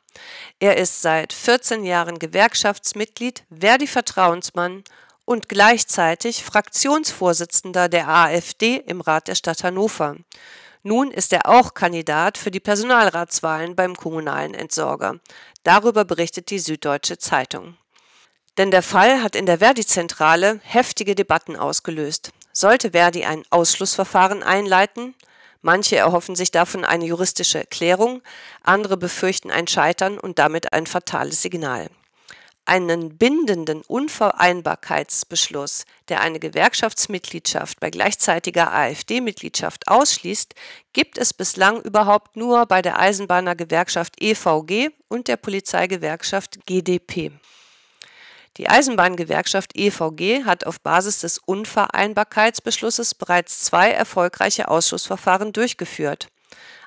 [0.60, 4.84] Er ist seit 14 Jahren Gewerkschaftsmitglied, Verdi-Vertrauensmann
[5.26, 10.16] und gleichzeitig Fraktionsvorsitzender der AfD im Rat der Stadt Hannover.
[10.84, 15.20] Nun ist er auch Kandidat für die Personalratswahlen beim kommunalen Entsorger.
[15.64, 17.78] Darüber berichtet die Süddeutsche Zeitung.
[18.58, 22.32] Denn der Fall hat in der Verdi-Zentrale heftige Debatten ausgelöst.
[22.56, 25.16] Sollte Verdi ein Ausschlussverfahren einleiten?
[25.64, 28.22] Manche erhoffen sich davon eine juristische Erklärung,
[28.62, 31.90] andere befürchten ein Scheitern und damit ein fatales Signal.
[32.66, 40.54] Einen bindenden Unvereinbarkeitsbeschluss, der eine Gewerkschaftsmitgliedschaft bei gleichzeitiger AfD-Mitgliedschaft ausschließt,
[40.94, 47.32] gibt es bislang überhaupt nur bei der Eisenbahnergewerkschaft EVG und der Polizeigewerkschaft GdP.
[48.58, 56.28] Die Eisenbahngewerkschaft EVG hat auf Basis des Unvereinbarkeitsbeschlusses bereits zwei erfolgreiche Ausschussverfahren durchgeführt.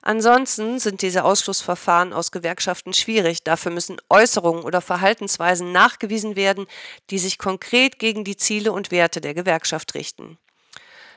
[0.01, 3.43] Ansonsten sind diese Ausschlussverfahren aus Gewerkschaften schwierig.
[3.43, 6.67] Dafür müssen Äußerungen oder Verhaltensweisen nachgewiesen werden,
[7.11, 10.39] die sich konkret gegen die Ziele und Werte der Gewerkschaft richten.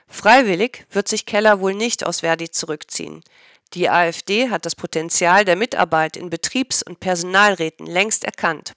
[0.07, 3.23] Freiwillig wird sich Keller wohl nicht aus Verdi zurückziehen.
[3.75, 8.73] Die AfD hat das Potenzial der Mitarbeit in Betriebs- und Personalräten längst erkannt.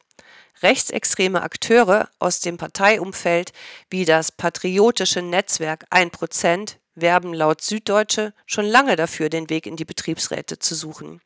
[0.62, 3.52] Rechtsextreme Akteure aus dem Parteiumfeld
[3.90, 9.84] wie das patriotische Netzwerk 1% werben laut Süddeutsche schon lange dafür, den Weg in die
[9.84, 11.20] Betriebsräte zu suchen.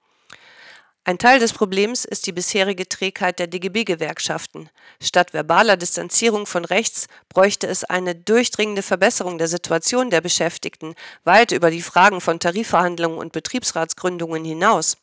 [1.08, 4.68] Ein Teil des Problems ist die bisherige Trägheit der DGB-Gewerkschaften.
[5.00, 11.52] Statt verbaler Distanzierung von rechts bräuchte es eine durchdringende Verbesserung der Situation der Beschäftigten, weit
[11.52, 14.96] über die Fragen von Tarifverhandlungen und Betriebsratsgründungen hinaus.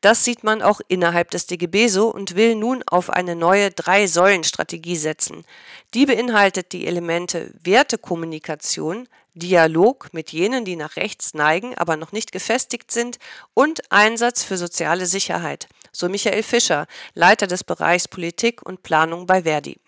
[0.00, 4.96] Das sieht man auch innerhalb des DGB so und will nun auf eine neue Drei-Säulen-Strategie
[4.96, 5.44] setzen.
[5.92, 12.32] Die beinhaltet die Elemente Wertekommunikation, Dialog mit jenen, die nach rechts neigen, aber noch nicht
[12.32, 13.18] gefestigt sind
[13.54, 19.42] und Einsatz für soziale Sicherheit, so Michael Fischer, Leiter des Bereichs Politik und Planung bei
[19.42, 19.78] Verdi.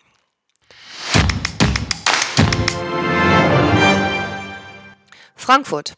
[5.35, 5.93] Frankfurt.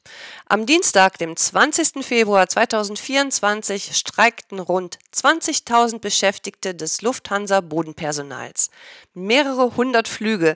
[0.47, 2.03] Am Dienstag, dem 20.
[2.03, 8.71] Februar 2024, streikten rund 20.000 Beschäftigte des Lufthansa-Bodenpersonals.
[9.13, 10.55] Mehrere hundert Flüge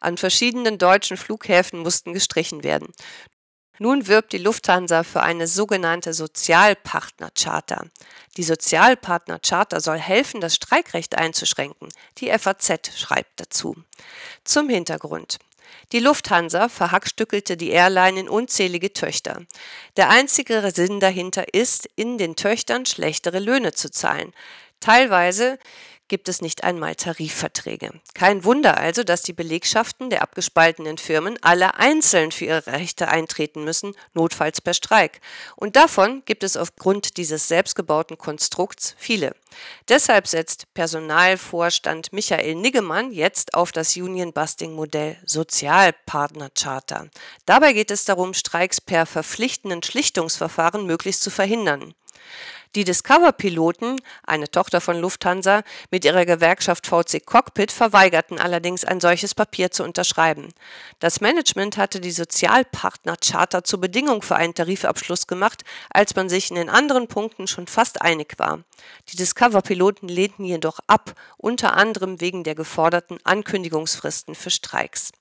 [0.00, 2.92] an verschiedenen deutschen Flughäfen mussten gestrichen werden.
[3.78, 7.86] Nun wirbt die Lufthansa für eine sogenannte Sozialpartnercharta.
[8.36, 11.88] Die Sozialpartnercharta soll helfen, das Streikrecht einzuschränken.
[12.18, 13.74] Die FAZ schreibt dazu.
[14.44, 15.38] Zum Hintergrund.
[15.92, 19.42] Die Lufthansa verhackstückelte die Airline in unzählige Töchter.
[19.96, 24.32] Der einzige Sinn dahinter ist, in den Töchtern schlechtere Löhne zu zahlen.
[24.80, 25.58] Teilweise
[26.12, 27.90] gibt es nicht einmal Tarifverträge.
[28.12, 33.64] Kein Wunder also, dass die Belegschaften der abgespaltenen Firmen alle einzeln für ihre Rechte eintreten
[33.64, 35.22] müssen, notfalls per Streik.
[35.56, 39.34] Und davon gibt es aufgrund dieses selbstgebauten Konstrukts viele.
[39.88, 47.08] Deshalb setzt Personalvorstand Michael Niggemann jetzt auf das Union-Busting-Modell Sozialpartner-Charter.
[47.46, 51.94] Dabei geht es darum, Streiks per verpflichtenden Schlichtungsverfahren möglichst zu verhindern.
[52.74, 59.34] Die Discover-Piloten, eine Tochter von Lufthansa, mit ihrer Gewerkschaft VC Cockpit verweigerten allerdings ein solches
[59.34, 60.48] Papier zu unterschreiben.
[60.98, 66.56] Das Management hatte die Sozialpartner-Charta zur Bedingung für einen Tarifabschluss gemacht, als man sich in
[66.56, 68.60] den anderen Punkten schon fast einig war.
[69.10, 75.12] Die Discover-Piloten lehnten jedoch ab, unter anderem wegen der geforderten Ankündigungsfristen für Streiks.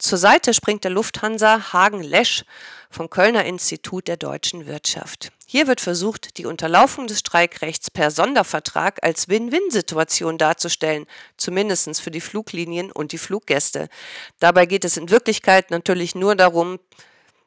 [0.00, 2.46] Zur Seite springt der Lufthansa Hagen Lesch
[2.90, 5.30] vom Kölner Institut der deutschen Wirtschaft.
[5.44, 11.04] Hier wird versucht, die Unterlaufung des Streikrechts per Sondervertrag als Win-Win-Situation darzustellen,
[11.36, 13.90] zumindest für die Fluglinien und die Fluggäste.
[14.38, 16.78] Dabei geht es in Wirklichkeit natürlich nur darum,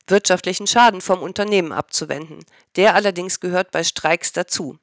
[0.08, 2.46] wirtschaftlichen Schaden vom Unternehmen abzuwenden.
[2.76, 4.78] Der allerdings gehört bei Streiks dazu.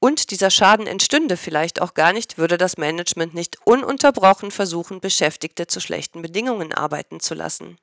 [0.00, 5.66] Und dieser Schaden entstünde vielleicht auch gar nicht, würde das Management nicht ununterbrochen versuchen, Beschäftigte
[5.66, 7.78] zu schlechten Bedingungen arbeiten zu lassen.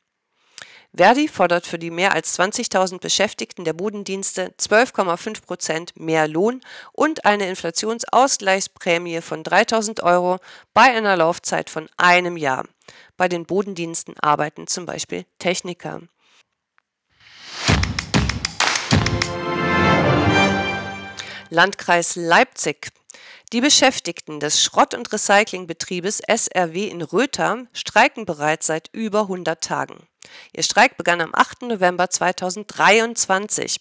[0.96, 6.62] Verdi fordert für die mehr als 20.000 Beschäftigten der Bodendienste 12,5 Prozent mehr Lohn
[6.94, 10.40] und eine Inflationsausgleichsprämie von 3.000 Euro
[10.74, 12.64] bei einer Laufzeit von einem Jahr.
[13.18, 16.02] Bei den Bodendiensten arbeiten zum Beispiel Techniker.
[21.50, 22.92] Landkreis Leipzig.
[23.54, 30.08] Die Beschäftigten des Schrott- und Recyclingbetriebes SRW in Röther streiken bereits seit über 100 Tagen.
[30.54, 31.64] Ihr Streik begann am 8.
[31.64, 33.80] November 2023.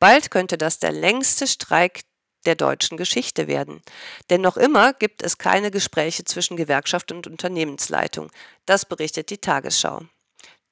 [0.00, 2.00] Bald könnte das der längste Streik
[2.46, 3.82] der deutschen Geschichte werden.
[4.30, 8.30] Denn noch immer gibt es keine Gespräche zwischen Gewerkschaft und Unternehmensleitung.
[8.64, 10.02] Das berichtet die Tagesschau.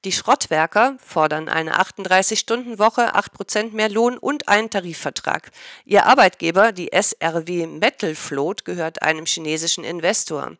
[0.04, 5.52] Die Schrottwerker fordern eine 38-Stunden-Woche, 8% mehr Lohn und einen Tarifvertrag.
[5.84, 10.56] Ihr Arbeitgeber, die SRW Metal Float, gehört einem chinesischen Investor.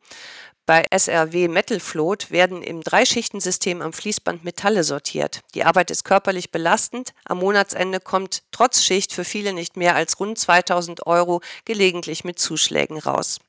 [0.65, 5.41] Bei SRW Metal Float werden im Dreischichtensystem am Fließband Metalle sortiert.
[5.55, 7.13] Die Arbeit ist körperlich belastend.
[7.25, 12.39] Am Monatsende kommt trotz Schicht für viele nicht mehr als rund 2000 Euro, gelegentlich mit
[12.39, 13.41] Zuschlägen raus.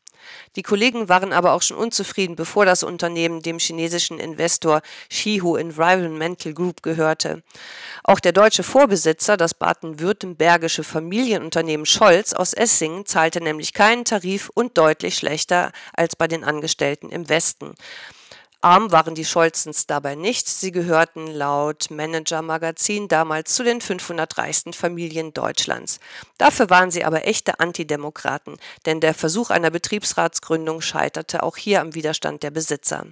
[0.55, 6.53] Die Kollegen waren aber auch schon unzufrieden, bevor das Unternehmen dem chinesischen Investor Shihu Environmental
[6.53, 7.43] Group gehörte.
[8.03, 14.77] Auch der deutsche Vorbesitzer, das baden-württembergische Familienunternehmen Scholz aus Essingen, zahlte nämlich keinen Tarif und
[14.77, 17.73] deutlich schlechter als bei den Angestellten im Westen.
[18.63, 20.47] Arm waren die Scholzens dabei nicht.
[20.47, 25.99] Sie gehörten laut Manager Magazin damals zu den 500 reichsten Familien Deutschlands.
[26.37, 31.93] Dafür waren sie aber echte Antidemokraten, denn der Versuch einer Betriebsratsgründung scheiterte auch hier am
[31.93, 33.07] Widerstand der Besitzer.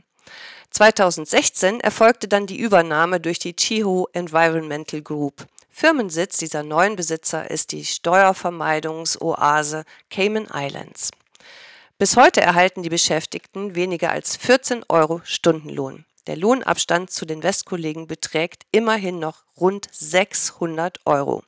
[0.69, 5.45] 2016 erfolgte dann die Übernahme durch die Chiho Environmental Group.
[5.69, 11.11] Firmensitz dieser neuen Besitzer ist die Steuervermeidungsoase Cayman Islands.
[12.01, 16.03] Bis heute erhalten die Beschäftigten weniger als 14 Euro Stundenlohn.
[16.25, 21.43] Der Lohnabstand zu den Westkollegen beträgt immerhin noch rund 600 Euro.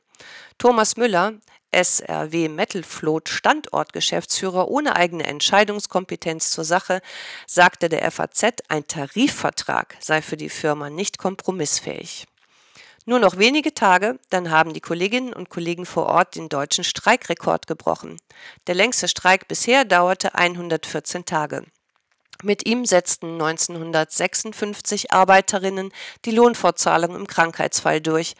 [0.56, 1.32] Thomas Müller,
[1.72, 7.00] SRW Metal Float Standortgeschäftsführer ohne eigene Entscheidungskompetenz zur Sache,
[7.48, 12.26] sagte der FAZ, ein Tarifvertrag sei für die Firma nicht kompromissfähig.
[13.06, 17.66] Nur noch wenige Tage, dann haben die Kolleginnen und Kollegen vor Ort den deutschen Streikrekord
[17.66, 18.16] gebrochen.
[18.66, 21.64] Der längste Streik bisher dauerte 114 Tage.
[22.42, 25.92] Mit ihm setzten 1956 Arbeiterinnen
[26.24, 28.34] die Lohnfortzahlung im Krankheitsfall durch.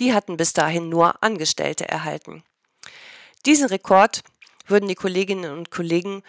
[0.00, 2.42] Die hatten bis dahin nur Angestellte erhalten.
[3.46, 4.22] Diesen Rekord
[4.66, 6.22] würden die Kolleginnen und Kollegen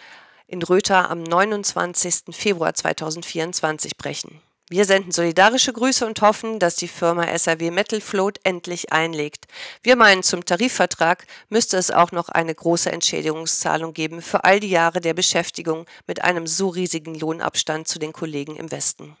[0.46, 2.34] in Rötha am 29.
[2.34, 4.40] Februar 2024 brechen.
[4.72, 9.46] Wir senden solidarische Grüße und hoffen, dass die Firma SAW Metal Float endlich einlegt.
[9.82, 14.70] Wir meinen, zum Tarifvertrag müsste es auch noch eine große Entschädigungszahlung geben für all die
[14.70, 19.16] Jahre der Beschäftigung mit einem so riesigen Lohnabstand zu den Kollegen im Westen.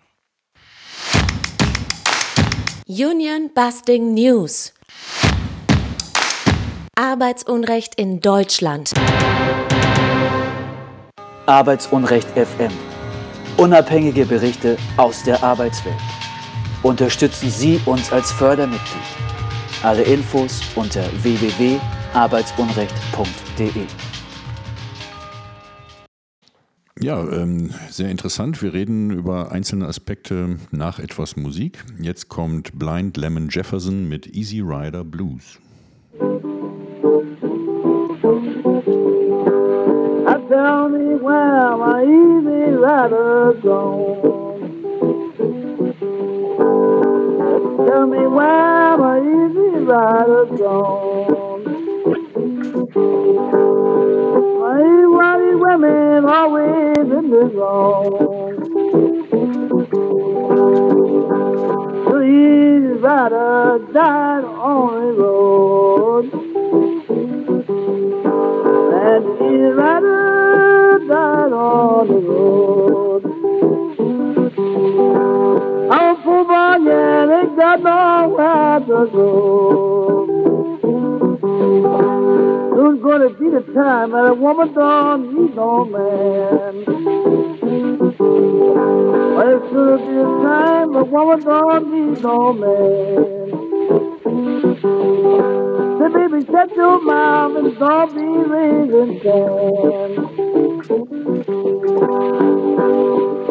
[2.86, 4.72] Union Busting News.
[6.94, 8.92] Arbeitsunrecht in Deutschland.
[11.46, 12.89] Arbeitsunrecht FM.
[13.60, 16.00] Unabhängige Berichte aus der Arbeitswelt.
[16.82, 19.02] Unterstützen Sie uns als Fördermitglied.
[19.82, 23.82] Alle Infos unter www.arbeitsunrecht.de.
[27.00, 28.62] Ja, ähm, sehr interessant.
[28.62, 31.84] Wir reden über einzelne Aspekte nach etwas Musik.
[32.00, 35.58] Jetzt kommt Blind Lemon Jefferson mit Easy Rider Blues.
[40.50, 42.02] tell me where my
[42.90, 44.60] rider gone.
[47.86, 51.64] Tell me where my easy rider gone.
[54.62, 54.82] My
[55.16, 58.56] white women always in the wrong.
[62.10, 66.24] The easy rider died on the road.
[69.06, 70.69] And the easy rider
[71.10, 73.24] died on the road.
[75.90, 79.26] I'm poor boy, yeah, they got nowhere to go.
[82.76, 86.84] Soon's gonna be the time that a woman don't need no man.
[89.34, 93.50] Well, it's gonna be the time a woman don't need no man.
[95.98, 100.09] Say, baby, shut your mouth and don't be raising can.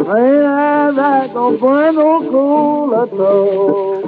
[0.10, 1.56] I ain't I like no
[2.32, 4.02] cool at all?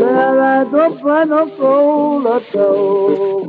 [0.00, 3.44] There I don't no cool at all.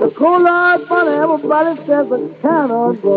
[0.00, 3.16] The cool cola funny, everybody says it cannot go.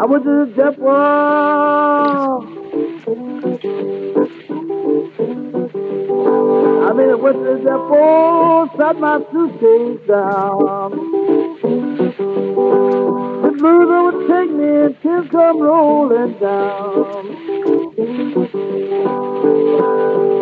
[0.00, 2.37] I went to the depot.
[6.28, 10.90] I mean, it was the depot, set my suitcase down.
[13.42, 17.22] The blues would take me and tears come rolling down.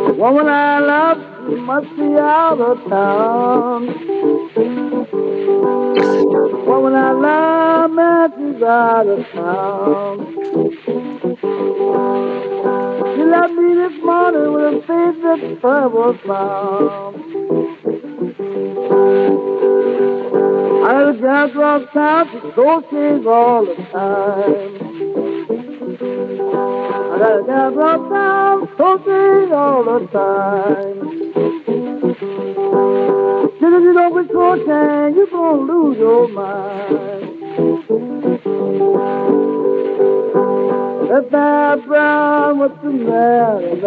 [0.07, 1.19] The woman I love,
[1.59, 3.87] must be out of town.
[5.95, 11.06] The woman I love, man, she's out of town.
[13.37, 17.15] Left me this morning with a face that trouble found.
[20.87, 24.73] I had a gal across town to go shave all the time.
[27.13, 30.99] I got a gal across town to shave all the time.
[33.61, 36.67] Said if you don't quit coaching, you're gonna lose your mind.
[41.17, 43.87] I brown, what's the matter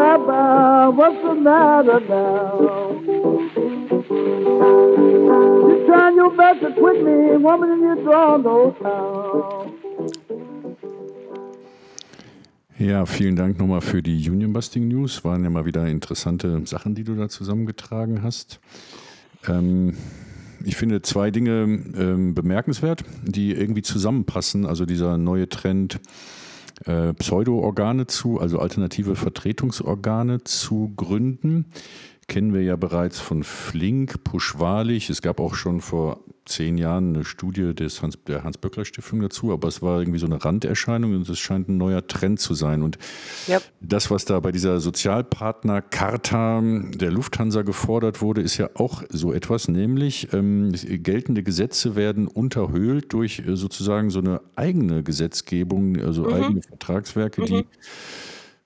[0.00, 2.58] I brown, what's the matter now?
[5.68, 9.74] You're trying your best to quit me, woman, and you draw no town.
[12.78, 15.22] Ja, vielen Dank nochmal für die Union Busting News.
[15.24, 18.60] Waren ja mal wieder interessante Sachen, die du da zusammengetragen hast.
[19.46, 19.98] Ähm,
[20.64, 24.66] ich finde zwei Dinge ähm, bemerkenswert, die irgendwie zusammenpassen.
[24.66, 26.00] Also dieser neue Trend,
[26.84, 31.66] äh, Pseudo-Organe zu, also alternative Vertretungsorgane zu gründen.
[32.28, 35.08] Kennen wir ja bereits von Flink, Puschwalich.
[35.08, 39.68] Es gab auch schon vor zehn Jahren eine Studie des Hans, der Hans-Böckler-Stiftung dazu, aber
[39.68, 42.82] es war irgendwie so eine Randerscheinung und es scheint ein neuer Trend zu sein.
[42.82, 42.98] Und
[43.48, 43.62] Yep.
[43.80, 46.62] das, was da bei dieser Sozialpartner-Charta
[46.94, 53.10] der Lufthansa gefordert wurde, ist ja auch so etwas, nämlich ähm, geltende Gesetze werden unterhöhlt
[53.14, 57.64] durch äh, sozusagen so eine eigene Gesetzgebung, also eigene Vertragswerke, die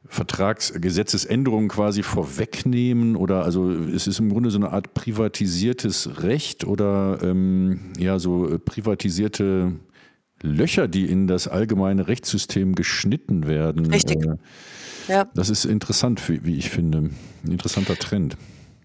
[0.09, 7.19] Vertragsgesetzesänderungen quasi vorwegnehmen oder also es ist im Grunde so eine Art privatisiertes Recht oder
[7.23, 9.73] ähm, ja so äh, privatisierte
[10.43, 13.87] Löcher, die in das allgemeine Rechtssystem geschnitten werden.
[13.87, 14.25] Richtig.
[14.25, 14.37] Äh,
[15.09, 15.25] Ja.
[15.35, 16.99] das ist interessant, wie, wie ich finde.
[16.99, 18.37] Ein interessanter Trend.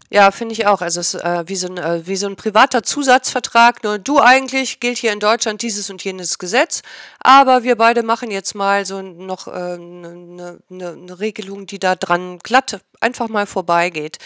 [0.10, 0.82] Ja, finde ich auch.
[0.82, 3.84] Also es ist äh, wie, so ein, äh, wie so ein privater Zusatzvertrag.
[3.84, 6.82] Nur du eigentlich gilt hier in Deutschland dieses und jenes Gesetz,
[7.20, 11.96] aber wir beide machen jetzt mal so noch eine äh, ne, ne Regelung, die da
[11.96, 14.18] dran glatt einfach mal vorbeigeht.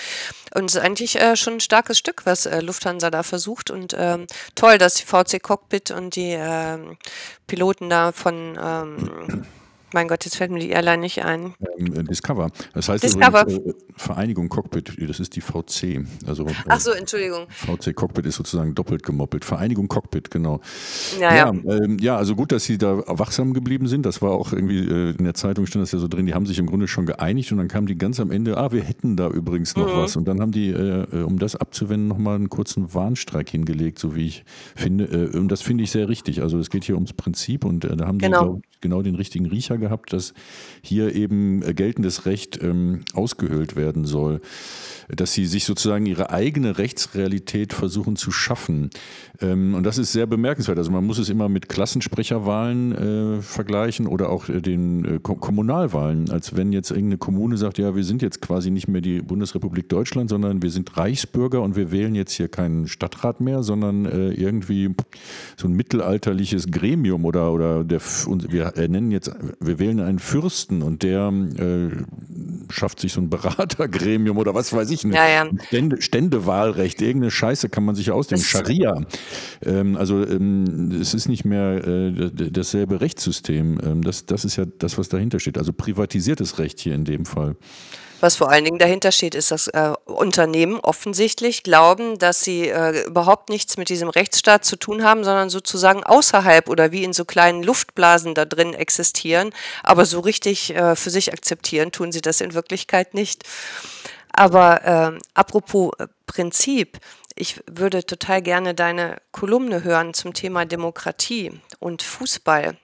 [0.53, 3.71] Und es ist eigentlich äh, schon ein starkes Stück, was äh, Lufthansa da versucht.
[3.71, 6.97] Und ähm, toll, dass die VC Cockpit und die ähm,
[7.47, 9.45] Piloten da von ähm,
[9.93, 11.53] mein Gott, jetzt fällt mir die Airline nicht ein.
[11.77, 12.49] Ähm, äh, Discover.
[12.73, 13.41] Das heißt Discover.
[13.43, 16.05] übrigens äh, Vereinigung Cockpit, das ist die VC.
[16.25, 17.47] Also äh, Ach so, Entschuldigung.
[17.49, 19.45] VC Cockpit ist sozusagen doppelt gemoppelt.
[19.45, 20.61] Vereinigung Cockpit, genau.
[21.19, 21.49] Ja, ja.
[21.51, 24.05] ähm, ja, also gut, dass sie da wachsam geblieben sind.
[24.05, 26.25] Das war auch irgendwie äh, in der Zeitung stand das ja so drin.
[26.25, 28.71] Die haben sich im Grunde schon geeinigt und dann kam die ganz am Ende, ah,
[28.71, 30.15] wir hätten da übrigens noch was.
[30.15, 34.15] Und dann haben die, äh, äh, um das abzuwenden, nochmal einen kurzen Warnstreik hingelegt, so
[34.15, 34.43] wie ich
[34.75, 35.05] finde.
[35.05, 36.41] Äh, und das finde ich sehr richtig.
[36.41, 38.43] Also es geht hier ums Prinzip und äh, da haben die, Genau.
[38.43, 40.33] glaub ich, genau den richtigen Riecher gehabt, dass
[40.81, 44.39] hier eben äh, geltendes Recht ähm, ausgehöhlt werden soll.
[45.09, 48.89] Dass sie sich sozusagen ihre eigene Rechtsrealität versuchen zu schaffen.
[49.41, 50.77] Ähm, und das ist sehr bemerkenswert.
[50.77, 55.35] Also man muss es immer mit Klassensprecherwahlen äh, vergleichen oder auch äh, den äh, Ko
[55.35, 56.29] Kommunalwahlen.
[56.29, 59.89] Als wenn jetzt irgendeine Kommune sagt, ja, wir sind jetzt quasi nicht mehr die Bundesrepublik
[59.89, 64.31] Deutschland, sondern wir sind Reichsbürger und wir wählen jetzt hier keinen Stadtrat mehr, sondern äh,
[64.31, 64.89] irgendwie
[65.57, 70.19] so ein mittelalterliches Gremium oder, oder der, und wir äh, nennen jetzt, wir wählen einen
[70.19, 71.89] Fürsten und der äh,
[72.71, 75.49] schafft sich so ein Beratergremium oder was weiß ich, Ja, ja.
[75.67, 79.01] Stände, Ständewahlrecht, irgendeine Scheiße kann man sich ausdenken, Scharia.
[79.63, 83.79] Ähm, also ähm, es ist nicht mehr äh, dasselbe Rechtssystem.
[83.83, 85.57] Ähm, das, das ist ja das, was dahinter steht.
[85.57, 87.55] Also privatisiertes Recht hier in dem Fall.
[88.21, 93.05] Was vor allen Dingen dahinter steht, ist, dass äh, Unternehmen offensichtlich glauben, dass sie äh,
[93.07, 97.25] überhaupt nichts mit diesem Rechtsstaat zu tun haben, sondern sozusagen außerhalb oder wie in so
[97.25, 99.51] kleinen Luftblasen da drin existieren.
[99.81, 103.43] Aber so richtig äh, für sich akzeptieren tun sie das in Wirklichkeit nicht.
[104.31, 106.99] Aber ähm, apropos äh, Prinzip,
[107.35, 112.77] ich würde total gerne deine Kolumne hören zum Thema Demokratie und Fußball.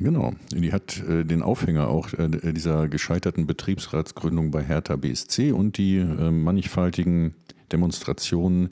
[0.00, 5.76] Genau, die hat äh, den Aufhänger auch äh, dieser gescheiterten Betriebsratsgründung bei Hertha BSC und
[5.76, 7.34] die äh, mannigfaltigen
[7.72, 8.68] Demonstrationen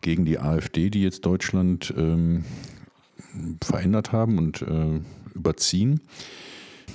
[0.00, 2.44] gegen die AfD, die jetzt Deutschland ähm,
[3.62, 5.00] verändert haben und äh,
[5.34, 6.00] überziehen.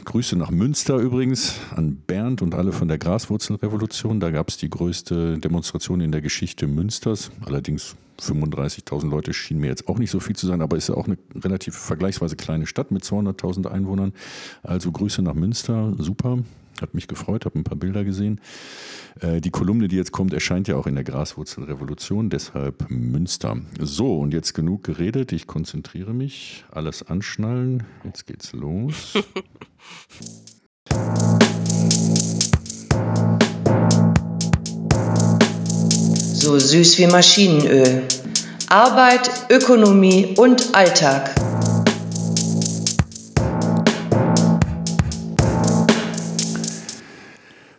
[0.06, 4.20] Grüße nach Münster übrigens an Bernd und alle von der Graswurzelrevolution.
[4.20, 7.32] Da gab es die größte Demonstration in der Geschichte Münsters.
[7.46, 10.96] Allerdings 35.000 Leute schien mir jetzt auch nicht so viel zu sein, aber ist ja
[10.96, 14.14] auch eine relativ vergleichsweise kleine Stadt mit 200.000 Einwohnern.
[14.64, 16.40] Also Grüße nach Münster, super.
[16.82, 18.40] Hat mich gefreut, habe ein paar Bilder gesehen.
[19.20, 23.58] Äh, die Kolumne, die jetzt kommt, erscheint ja auch in der Graswurzelrevolution, deshalb Münster.
[23.80, 25.34] So, und jetzt genug geredet.
[25.34, 26.64] Ich konzentriere mich.
[26.72, 27.84] Alles anschnallen.
[28.06, 29.14] Jetzt geht's los.
[36.42, 38.04] So süß wie Maschinenöl.
[38.70, 41.36] Arbeit, Ökonomie und Alltag.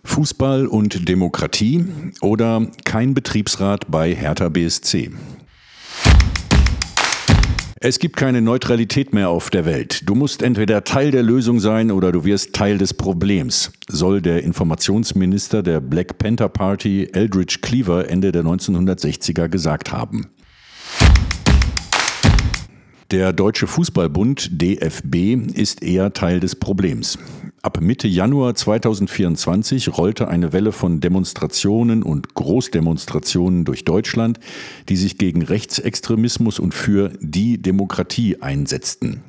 [0.04, 1.86] Fußball und Demokratie
[2.20, 5.10] oder kein Betriebsrat bei Hertha BSC.
[7.82, 10.06] Es gibt keine Neutralität mehr auf der Welt.
[10.06, 14.44] Du musst entweder Teil der Lösung sein oder du wirst Teil des Problems, soll der
[14.44, 20.28] Informationsminister der Black Panther Party Eldridge Cleaver Ende der 1960er gesagt haben.
[23.10, 27.18] Der Deutsche Fußballbund DFB ist eher Teil des Problems.
[27.60, 34.38] Ab Mitte Januar 2024 rollte eine Welle von Demonstrationen und Großdemonstrationen durch Deutschland,
[34.88, 39.24] die sich gegen Rechtsextremismus und für die Demokratie einsetzten.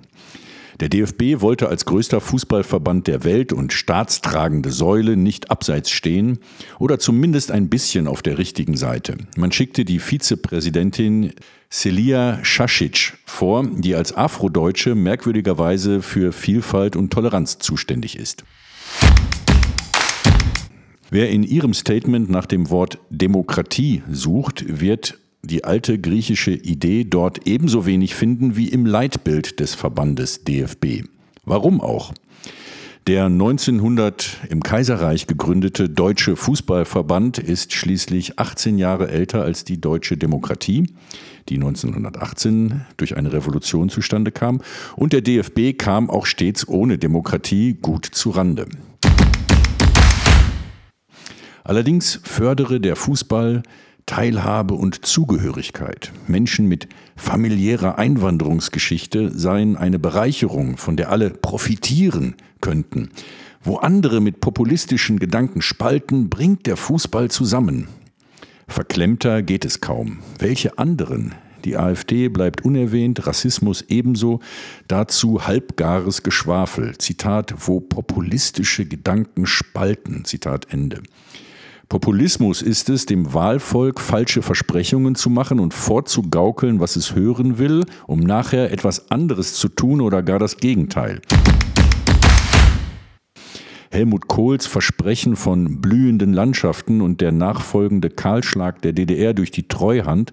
[0.82, 6.40] Der DFB wollte als größter Fußballverband der Welt und staatstragende Säule nicht abseits stehen
[6.80, 9.16] oder zumindest ein bisschen auf der richtigen Seite.
[9.38, 11.34] Man schickte die Vizepräsidentin
[11.70, 18.44] Celia Šašić vor, die als Afrodeutsche merkwürdigerweise für Vielfalt und Toleranz zuständig ist.
[21.12, 27.48] Wer in ihrem Statement nach dem Wort Demokratie sucht, wird die alte griechische Idee dort
[27.48, 31.04] ebenso wenig finden wie im Leitbild des Verbandes DFB.
[31.46, 32.14] Warum auch?
[33.08, 40.18] Der 1900 im Kaiserreich gegründete Deutsche Fußballverband ist schließlich 18 Jahre älter als die deutsche
[40.18, 40.86] Demokratie,
[41.50, 44.62] die 1918 durch eine Revolution zustande kam,
[44.96, 48.68] und der DFB kam auch stets ohne Demokratie gut zu Rande.
[51.64, 53.64] Allerdings fördere der Fußball
[54.12, 56.12] Teilhabe und Zugehörigkeit.
[56.28, 63.12] Menschen mit familiärer Einwanderungsgeschichte seien eine Bereicherung, von der alle profitieren könnten.
[63.64, 67.88] Wo andere mit populistischen Gedanken spalten, bringt der Fußball zusammen.
[68.68, 70.20] Verklemmter geht es kaum.
[70.39, 71.34] Welche anderen?
[71.64, 74.41] Die AfD bleibt unerwähnt, Rassismus ebenso,
[74.89, 76.97] dazu halbgares Geschwafel.
[76.97, 80.26] Zitat, wo populistische Gedanken spalten.
[80.26, 81.01] Zitat Ende.
[81.92, 87.84] Populismus ist es, dem Wahlvolk falsche Versprechungen zu machen und vorzugaukeln, was es hören will,
[88.08, 91.20] um nachher etwas anderes zu tun oder gar das Gegenteil.
[93.92, 100.32] Helmut Kohls Versprechen von blühenden Landschaften und der nachfolgende Kahlschlag der DDR durch die Treuhand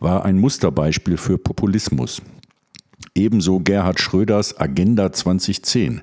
[0.00, 2.20] war ein Musterbeispiel für Populismus.
[3.14, 6.02] Ebenso Gerhard Schröders Agenda 2010.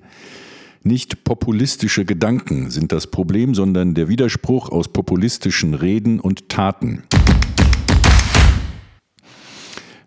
[0.87, 7.01] Nicht populistische Gedanken sind das Problem, sondern der Widerspruch aus populistischen Reden und Taten.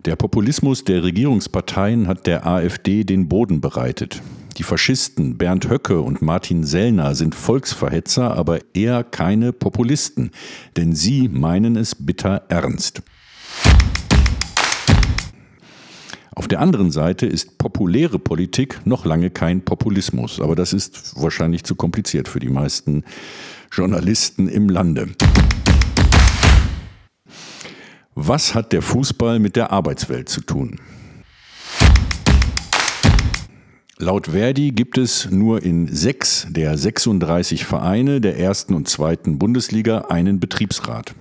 [0.05, 4.23] Der Populismus der Regierungsparteien hat der AfD den Boden bereitet.
[4.57, 10.31] Die Faschisten Bernd Höcke und Martin Sellner sind Volksverhetzer, aber eher keine Populisten,
[10.77, 13.03] denn sie meinen es bitter ernst.
[16.39, 21.65] Auf der anderen Seite ist populäre Politik noch lange kein Populismus, aber das ist wahrscheinlich
[21.65, 23.03] zu kompliziert für die meisten
[23.73, 25.09] Journalisten im Lande.
[28.15, 30.79] Was hat der Fußball mit der Arbeitswelt zu tun?
[33.97, 40.03] Laut Verdi gibt es nur in sechs der 36 Vereine der ersten und zweiten Bundesliga
[40.03, 41.17] einen Betriebsrat.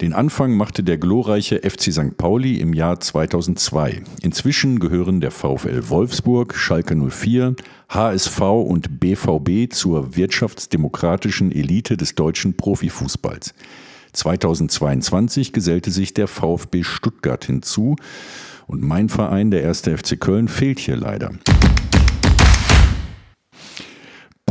[0.00, 2.16] Den Anfang machte der glorreiche FC St.
[2.16, 4.02] Pauli im Jahr 2002.
[4.22, 7.54] Inzwischen gehören der VfL Wolfsburg, Schalke 04,
[7.88, 13.54] HSV und BVB zur wirtschaftsdemokratischen Elite des deutschen Profifußballs.
[14.12, 17.96] 2022 gesellte sich der VfB Stuttgart hinzu
[18.66, 19.82] und mein Verein, der 1.
[19.82, 21.32] FC Köln, fehlt hier leider.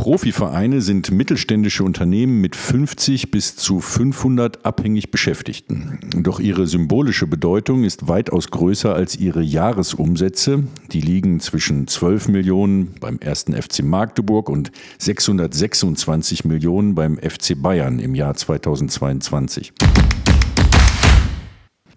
[0.02, 6.00] Profivereine sind mittelständische Unternehmen mit 50 bis zu 500 abhängig Beschäftigten.
[6.16, 10.64] Doch ihre symbolische Bedeutung ist weitaus größer als ihre Jahresumsätze.
[10.90, 13.44] Die liegen zwischen 12 Millionen beim 1.
[13.56, 19.72] FC Magdeburg und 626 Millionen beim FC Bayern im Jahr 2022.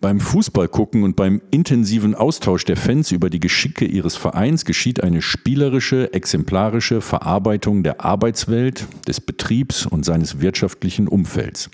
[0.05, 5.23] Beim Fußballgucken und beim intensiven Austausch der Fans über die Geschicke ihres Vereins geschieht eine
[5.23, 11.71] spielerische, exemplarische Verarbeitung der Arbeitswelt, des Betriebs und seines wirtschaftlichen Umfelds.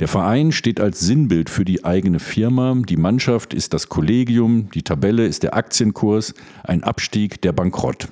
[0.00, 4.82] Der Verein steht als Sinnbild für die eigene Firma, die Mannschaft ist das Kollegium, die
[4.82, 8.08] Tabelle ist der Aktienkurs, ein Abstieg der Bankrott.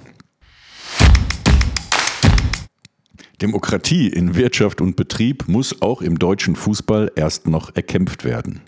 [3.42, 8.62] Demokratie in Wirtschaft und Betrieb muss auch im deutschen Fußball erst noch erkämpft werden.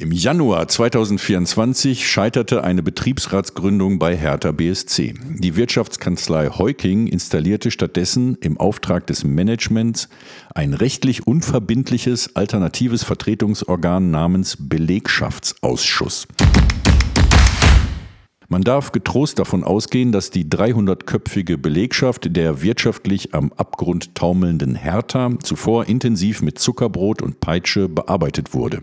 [0.00, 5.12] Im Januar 2024 scheiterte eine Betriebsratsgründung bei Hertha BSC.
[5.40, 10.08] Die Wirtschaftskanzlei Heuking installierte stattdessen im Auftrag des Managements
[10.54, 16.26] ein rechtlich unverbindliches alternatives Vertretungsorgan namens Belegschaftsausschuss.
[18.48, 25.30] Man darf getrost davon ausgehen, dass die 300-köpfige Belegschaft der wirtschaftlich am Abgrund taumelnden Hertha
[25.42, 28.80] zuvor intensiv mit Zuckerbrot und Peitsche bearbeitet wurde.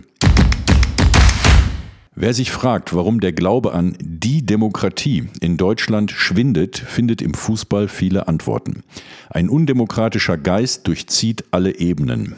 [2.20, 7.88] Wer sich fragt, warum der Glaube an die Demokratie in Deutschland schwindet, findet im Fußball
[7.88, 8.82] viele Antworten.
[9.30, 12.34] Ein undemokratischer Geist durchzieht alle Ebenen.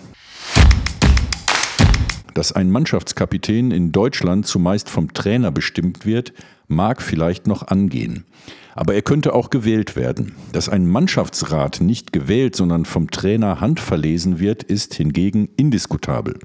[2.34, 6.34] Dass ein Mannschaftskapitän in Deutschland zumeist vom Trainer bestimmt wird,
[6.67, 8.25] mag vielleicht noch angehen.
[8.75, 10.36] Aber er könnte auch gewählt werden.
[10.51, 16.38] Dass ein Mannschaftsrat nicht gewählt, sondern vom Trainer handverlesen wird, ist hingegen indiskutabel.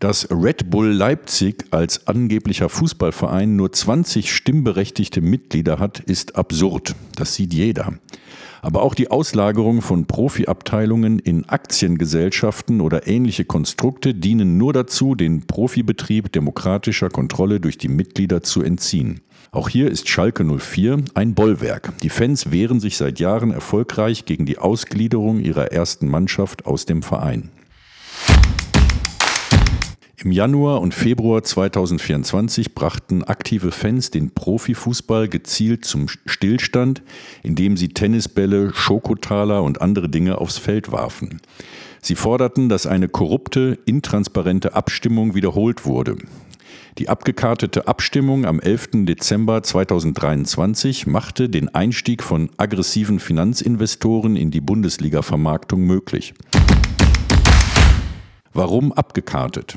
[0.00, 6.94] Dass Red Bull Leipzig als angeblicher Fußballverein nur 20 stimmberechtigte Mitglieder hat, ist absurd.
[7.16, 7.94] Das sieht jeder.
[8.60, 15.46] Aber auch die Auslagerung von Profiabteilungen in Aktiengesellschaften oder ähnliche Konstrukte dienen nur dazu, den
[15.46, 19.20] Profibetrieb demokratischer Kontrolle durch die Mitglieder zu entziehen.
[19.52, 21.92] Auch hier ist Schalke 04 ein Bollwerk.
[22.02, 27.02] Die Fans wehren sich seit Jahren erfolgreich gegen die Ausgliederung ihrer ersten Mannschaft aus dem
[27.02, 27.50] Verein.
[30.24, 37.02] Im Januar und Februar 2024 brachten aktive Fans den Profifußball gezielt zum Stillstand,
[37.42, 41.42] indem sie Tennisbälle, Schokotaler und andere Dinge aufs Feld warfen.
[42.00, 46.16] Sie forderten, dass eine korrupte, intransparente Abstimmung wiederholt wurde.
[46.96, 49.04] Die abgekartete Abstimmung am 11.
[49.04, 56.32] Dezember 2023 machte den Einstieg von aggressiven Finanzinvestoren in die Bundesliga-Vermarktung möglich.
[58.54, 59.76] Warum abgekartet?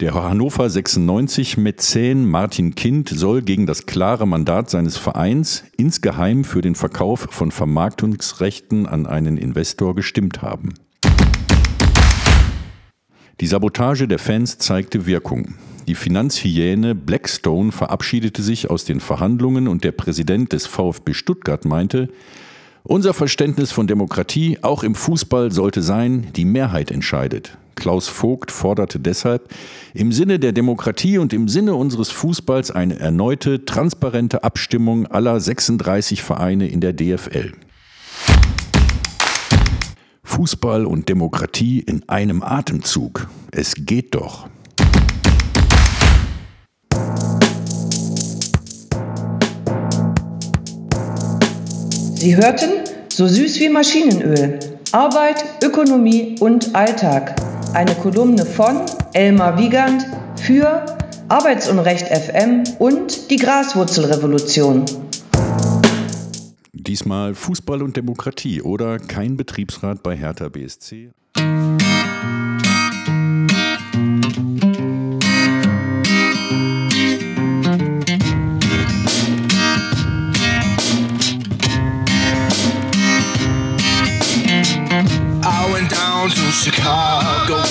[0.00, 6.60] Der Hannover 96 Mäzen Martin Kind soll gegen das klare Mandat seines Vereins insgeheim für
[6.60, 10.74] den Verkauf von Vermarktungsrechten an einen Investor gestimmt haben.
[13.40, 15.54] Die Sabotage der Fans zeigte Wirkung.
[15.88, 22.08] Die Finanzhyäne Blackstone verabschiedete sich aus den Verhandlungen und der Präsident des VfB Stuttgart meinte,
[22.84, 27.56] unser Verständnis von Demokratie, auch im Fußball, sollte sein, die Mehrheit entscheidet.
[27.74, 29.48] Klaus Vogt forderte deshalb,
[29.94, 36.22] im Sinne der Demokratie und im Sinne unseres Fußballs eine erneute, transparente Abstimmung aller 36
[36.22, 37.52] Vereine in der DFL.
[40.22, 43.28] Fußball und Demokratie in einem Atemzug.
[43.50, 44.48] Es geht doch.
[52.14, 52.70] Sie hörten
[53.08, 54.58] So süß wie Maschinenöl.
[54.92, 57.34] Arbeit, Ökonomie und Alltag.
[57.74, 58.82] Eine Kolumne von
[59.14, 60.04] Elmar Wiegand
[60.42, 60.84] für
[61.28, 64.84] Arbeitsunrecht FM und die Graswurzelrevolution.
[66.74, 71.12] Diesmal Fußball und Demokratie oder kein Betriebsrat bei Hertha BSC.
[86.82, 87.62] Chicago.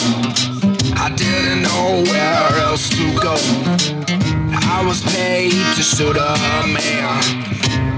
[0.96, 3.36] I didn't know where else to go.
[4.56, 6.32] I was paid to shoot a
[6.72, 7.20] man.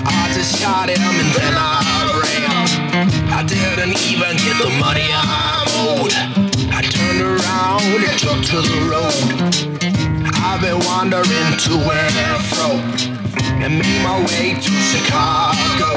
[0.10, 3.30] I just shot him and then I ran.
[3.30, 6.14] I didn't even get the money I owed.
[6.74, 9.14] I turned around and took to the road.
[10.42, 12.70] I've been wandering to and fro
[13.62, 15.94] and made my way to Chicago.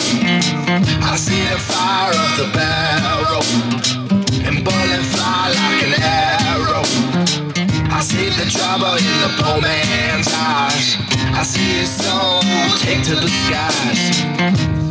[1.08, 3.76] I see the fire of the barrel
[4.46, 6.84] and bullets fly like an arrow.
[7.90, 10.96] I see the trouble in the poor man's eyes.
[11.34, 12.40] I see his soul
[12.78, 14.85] take to the skies.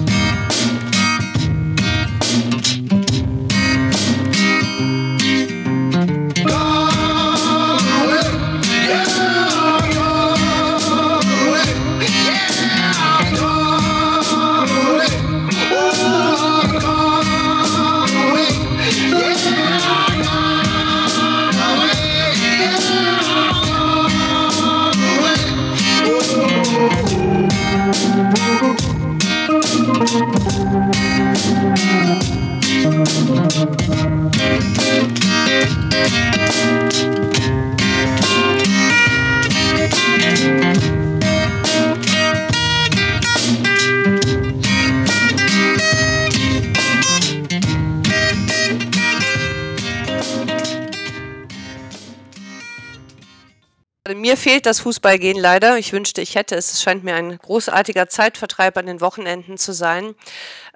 [54.45, 55.79] Fehlt das Fußballgehen leider.
[55.79, 56.71] Ich wünschte, ich hätte es.
[56.71, 60.13] Es scheint mir ein großartiger Zeitvertreib an den Wochenenden zu sein.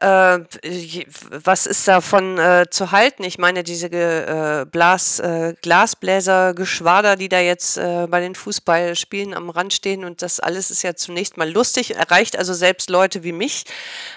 [0.01, 0.39] Äh,
[1.29, 3.23] was ist davon äh, zu halten?
[3.23, 9.51] Ich meine, diese äh, Blas, äh, Glasbläser-Geschwader, die da jetzt äh, bei den Fußballspielen am
[9.51, 13.33] Rand stehen und das alles ist ja zunächst mal lustig, erreicht also selbst Leute wie
[13.33, 13.65] mich.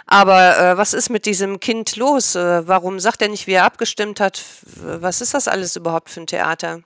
[0.07, 2.37] Aber äh, was ist mit diesem Kind los?
[2.37, 4.43] Äh, warum sagt er nicht, wie er abgestimmt hat?
[4.77, 6.81] Was ist das alles überhaupt für ein Theater?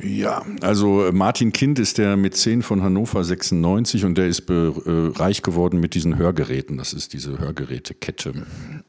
[0.00, 5.18] Ja, also Martin Kind ist der Mäzen von Hannover 96 und der ist be, äh,
[5.18, 6.78] reich geworden mit diesen Hörgeräten.
[6.78, 8.32] Das ist diese Hörgerätekette.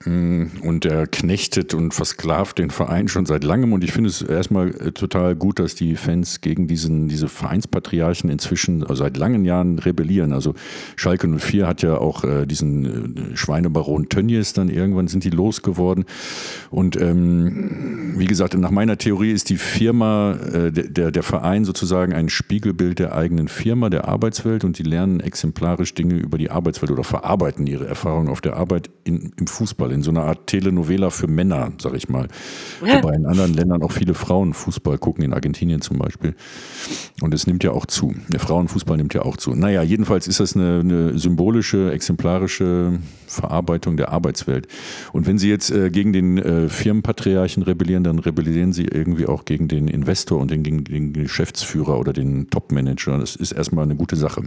[0.06, 3.74] Mm, Und der knechtet und versklavt den Verein schon seit langem.
[3.74, 8.30] Und ich finde es erstmal äh, total gut, dass die Fans gegen diesen, diese Vereinspatriarchen
[8.30, 10.32] inzwischen äh, seit langen Jahren rebellieren.
[10.32, 10.56] Also
[10.96, 16.06] Schalke 04 hat ja auch äh, diesen äh, Schweinebaron Tönnies dann irgendwann sind die losgeworden.
[16.72, 21.66] Und ähm, wie gesagt, nach meiner Theorie ist die Firma, äh, der, der, der Verein
[21.66, 26.52] sozusagen ein Spiegelbild der eigenen Firma, der Arbeitswelt und die lernen exemplarisch Dinge über die
[26.52, 30.48] Arbeitswelt oder verarbeiten ihre Erfahrungen auf der Arbeit in, im Fußball, in so einer Art
[30.48, 32.28] Telenovela für Männer, sag ich mal.
[32.80, 36.36] Wobei in anderen Ländern auch viele Frauen Fußball gucken, in Argentinien zum Beispiel.
[37.22, 38.14] Und es nimmt ja auch zu.
[38.30, 39.56] Der Frauenfußball nimmt ja auch zu.
[39.56, 44.68] Naja, jedenfalls ist das eine, eine symbolische, exemplarische Verarbeitung der Arbeitswelt.
[45.12, 49.46] Und wenn Sie jetzt äh, gegen den äh, Firmenpatriarchen rebellieren, dann rebellieren Sie irgendwie auch
[49.46, 53.18] gegen den Investor und den, gegen den Geschäftsführer oder den Topmanager.
[53.18, 54.44] Das ist erstmal eine gute Sache.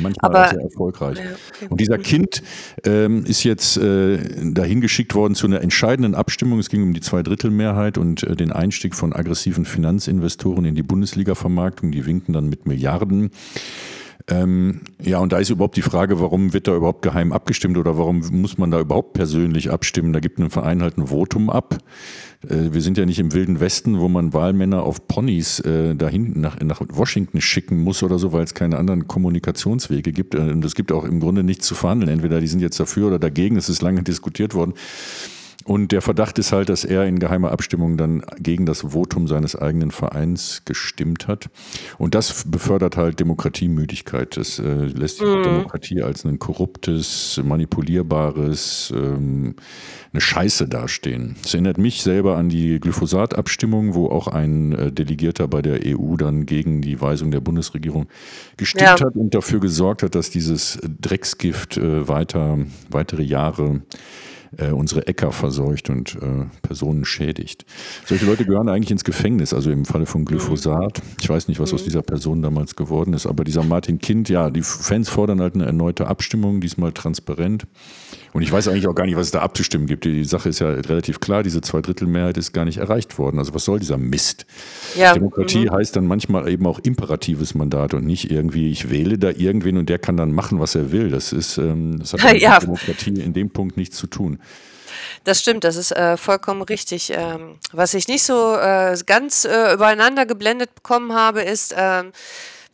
[0.00, 1.18] manchmal Aber- sehr erfolgreich.
[1.18, 1.66] Okay.
[1.70, 2.42] Und dieser Kind
[2.84, 4.18] ähm, ist jetzt äh,
[4.52, 6.58] dahin geschickt worden zu einer entscheidenden Abstimmung.
[6.58, 11.92] Es ging um die Zweidrittelmehrheit und äh, den Einstieg von aggressiven Finanzinvestoren in die Bundesliga-Vermarktung.
[11.92, 13.30] Die winken dann mit Milliarden.
[14.28, 17.96] Ähm, ja, und da ist überhaupt die Frage, warum wird da überhaupt geheim abgestimmt oder
[17.96, 20.12] warum muss man da überhaupt persönlich abstimmen?
[20.12, 21.78] Da gibt ein Verein halt ein Votum ab.
[22.48, 26.40] Äh, wir sind ja nicht im Wilden Westen, wo man Wahlmänner auf Ponys äh, dahin
[26.40, 30.34] nach, nach Washington schicken muss oder so, weil es keine anderen Kommunikationswege gibt.
[30.34, 32.10] Äh, Und es gibt auch im Grunde nichts zu verhandeln.
[32.10, 33.56] Entweder die sind jetzt dafür oder dagegen.
[33.56, 34.74] Es ist lange diskutiert worden.
[35.66, 39.56] Und der Verdacht ist halt, dass er in geheimer Abstimmung dann gegen das Votum seines
[39.56, 41.48] eigenen Vereins gestimmt hat.
[41.98, 44.36] Und das befördert halt Demokratiemüdigkeit.
[44.36, 49.56] Das äh, lässt die Demokratie als ein korruptes, manipulierbares, ähm,
[50.12, 51.34] eine Scheiße dastehen.
[51.42, 56.16] Das erinnert mich selber an die Glyphosat-Abstimmung, wo auch ein äh, Delegierter bei der EU
[56.16, 58.06] dann gegen die Weisung der Bundesregierung
[58.56, 59.00] gestimmt Ja.
[59.00, 62.58] hat und dafür gesorgt hat, dass dieses Drecksgift äh, weiter,
[62.88, 63.82] weitere Jahre
[64.56, 67.64] äh, unsere Äcker verseucht und äh, Personen schädigt.
[68.04, 71.02] Solche Leute gehören eigentlich ins Gefängnis, also im Falle von Glyphosat.
[71.20, 74.50] Ich weiß nicht, was aus dieser Person damals geworden ist, aber dieser Martin Kind, ja,
[74.50, 77.66] die Fans fordern halt eine erneute Abstimmung, diesmal transparent.
[78.36, 80.04] Und ich weiß eigentlich auch gar nicht, was es da abzustimmen gibt.
[80.04, 83.38] Die Sache ist ja relativ klar, diese Zweidrittelmehrheit ist gar nicht erreicht worden.
[83.38, 84.44] Also was soll dieser Mist?
[84.94, 89.30] Ja, Demokratie heißt dann manchmal eben auch imperatives Mandat und nicht irgendwie, ich wähle da
[89.30, 91.08] irgendwen und der kann dann machen, was er will.
[91.08, 92.58] Das ist, ähm, das hat mit Ja.
[92.58, 94.38] Demokratie in dem Punkt nichts zu tun.
[95.24, 97.14] Das stimmt, das ist äh, vollkommen richtig.
[97.16, 102.12] Ähm, was ich nicht so äh, ganz äh, übereinander geblendet bekommen habe, ist, ähm,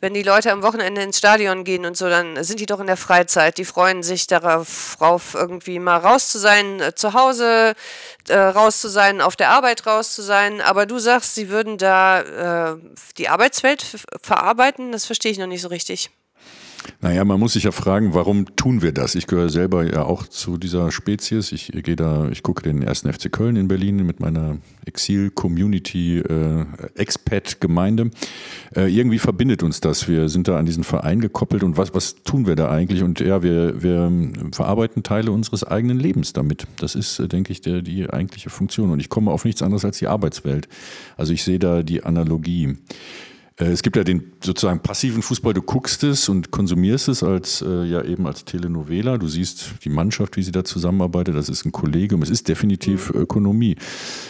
[0.03, 2.87] wenn die Leute am Wochenende ins Stadion gehen und so, dann sind die doch in
[2.87, 3.57] der Freizeit.
[3.57, 4.97] Die freuen sich darauf,
[5.33, 7.73] irgendwie mal raus zu sein, äh, zu Hause
[8.27, 10.59] äh, raus zu sein, auf der Arbeit raus zu sein.
[10.59, 12.77] Aber du sagst, sie würden da äh,
[13.17, 13.85] die Arbeitswelt
[14.21, 14.91] verarbeiten.
[14.91, 16.09] Das verstehe ich noch nicht so richtig.
[17.01, 19.15] Naja, man muss sich ja fragen, warum tun wir das?
[19.15, 21.51] Ich gehöre selber ja auch zu dieser Spezies.
[21.51, 26.65] Ich gehe da, ich gucke den ersten FC Köln in Berlin mit meiner Exil-Community, äh.
[28.75, 30.07] Äh, irgendwie verbindet uns das.
[30.07, 33.03] Wir sind da an diesen Verein gekoppelt und was, was tun wir da eigentlich?
[33.03, 34.11] Und ja, wir, wir
[34.51, 36.67] verarbeiten Teile unseres eigenen Lebens damit.
[36.77, 38.91] Das ist, äh, denke ich, der, die eigentliche Funktion.
[38.91, 40.67] Und ich komme auf nichts anderes als die Arbeitswelt.
[41.17, 42.77] Also ich sehe da die Analogie.
[43.57, 47.61] Äh, Es gibt ja den sozusagen passiven Fußball, du guckst es und konsumierst es als
[47.61, 49.17] äh, ja eben als Telenovela.
[49.17, 53.09] Du siehst die Mannschaft, wie sie da zusammenarbeitet, das ist ein Kollegium, es ist definitiv
[53.09, 53.75] Ökonomie.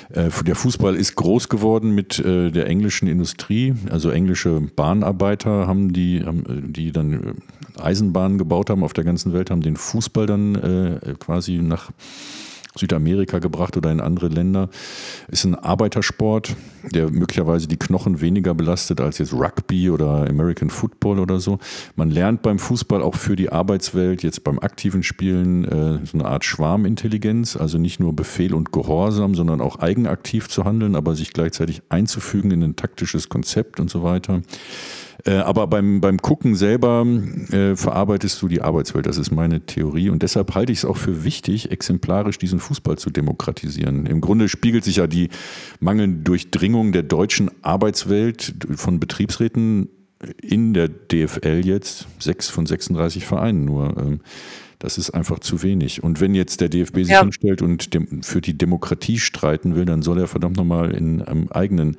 [0.09, 5.93] Äh, der Fußball ist groß geworden mit äh, der englischen Industrie, also englische Bahnarbeiter haben
[5.93, 9.77] die, haben, äh, die dann äh, Eisenbahnen gebaut haben auf der ganzen Welt, haben den
[9.77, 11.89] Fußball dann quasi nach
[12.75, 14.69] Südamerika gebracht oder in andere Länder.
[15.27, 16.55] Ist ein Arbeitersport,
[16.91, 21.59] der möglicherweise die Knochen weniger belastet als jetzt Rugby oder American Football oder so.
[21.95, 26.25] Man lernt beim Fußball auch für die Arbeitswelt jetzt beim aktiven Spielen äh, so eine
[26.25, 31.33] Art Schwarmintelligenz, also nicht nur Befehl und Gehorsam, sondern auch eigenaktiv zu handeln, aber sich
[31.33, 34.41] gleichzeitig einzufügen in ein taktisches Konzept und so weiter.
[35.25, 37.05] Äh, aber beim, beim Gucken selber
[37.51, 39.05] äh, verarbeitest du die Arbeitswelt.
[39.05, 40.09] Das ist meine Theorie.
[40.09, 44.05] Und deshalb halte ich es auch für wichtig, exemplarisch diesen Fußball zu demokratisieren.
[44.05, 45.29] Im Grunde spiegelt sich ja die
[45.79, 49.89] mangelnde Durchdringung der deutschen Arbeitswelt von Betriebsräten
[50.41, 53.95] in der DFL jetzt, sechs von 36 Vereinen nur.
[53.97, 54.19] Ähm,
[54.79, 56.03] das ist einfach zu wenig.
[56.03, 57.21] Und wenn jetzt der DFB sich Ja.
[57.21, 61.47] hinstellt und dem, für die Demokratie streiten will, dann soll er verdammt nochmal in einem
[61.49, 61.95] eigenen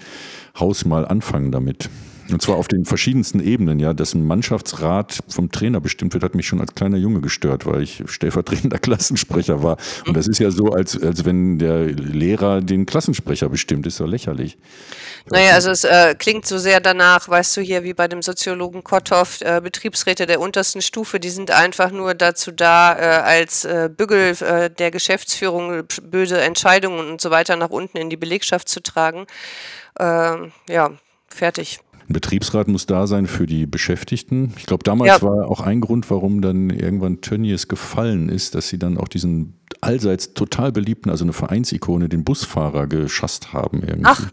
[0.59, 1.89] Haus mal anfangen damit.
[2.31, 3.93] Und zwar auf den verschiedensten Ebenen, ja.
[3.93, 7.83] Dass ein Mannschaftsrat vom Trainer bestimmt wird, hat mich schon als kleiner Junge gestört, weil
[7.83, 9.77] ich stellvertretender Klassensprecher war.
[10.07, 14.07] Und das ist ja so, als, als wenn der Lehrer den Klassensprecher bestimmt, ist ja
[14.07, 14.57] lächerlich.
[15.31, 18.85] Naja, also es äh, klingt so sehr danach, weißt du, hier wie bei dem Soziologen
[18.85, 23.89] Kotthoff, äh, Betriebsräte der untersten Stufe, die sind einfach nur dazu da, äh, als äh,
[23.95, 28.83] Bügel äh, der Geschäftsführung böse Entscheidungen und so weiter nach unten in die Belegschaft zu
[28.83, 29.27] tragen.
[29.99, 30.91] Ähm, ja,
[31.29, 31.81] fertig.
[32.09, 34.53] Ein Betriebsrat muss da sein für die Beschäftigten.
[34.59, 35.23] Ich glaube, damals Ja.
[35.23, 39.55] war auch ein Grund, warum dann irgendwann Tönnies gefallen ist, dass sie dann auch diesen
[39.81, 44.05] allseits total beliebten, also eine Vereinsikone, den Busfahrer geschasst haben irgendwie.
[44.05, 44.31] Ach,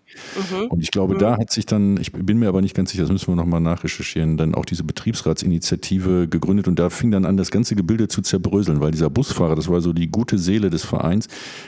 [0.70, 3.12] Und ich glaube, da hat sich dann, ich bin mir aber nicht ganz sicher, das
[3.12, 7.52] müssen wir nochmal nachrecherchieren, dann auch diese Betriebsratsinitiative gegründet und da fing dann an, das
[7.52, 11.28] ganze Gebilde zu zerbröseln, weil dieser Busfahrer, das war so die gute Seele des Vereins,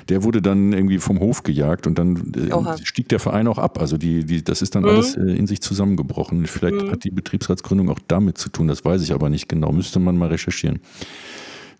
[0.09, 2.51] der wurde dann irgendwie vom Hof gejagt und dann äh,
[2.83, 3.79] stieg der Verein auch ab.
[3.79, 5.61] Also die, die, das ist dann alles äh, in sich
[5.93, 6.45] zusammengebrochen.
[6.47, 9.99] Vielleicht hat die Betriebsratsgründung auch damit zu tun, das weiß ich aber nicht genau, müsste
[9.99, 10.79] man mal recherchieren.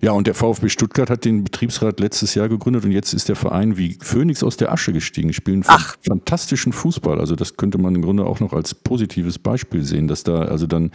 [0.04, 3.38] Ja, und der VfB Stuttgart hat den Betriebsrat letztes Jahr gegründet und jetzt ist der
[3.38, 5.96] Verein wie Phönix aus der Asche gestiegen, spielen Ach.
[6.06, 7.22] fantastischen Fußball.
[7.22, 10.68] Also das könnte man im Grunde auch noch als positives Beispiel sehen, dass da also
[10.68, 10.92] dann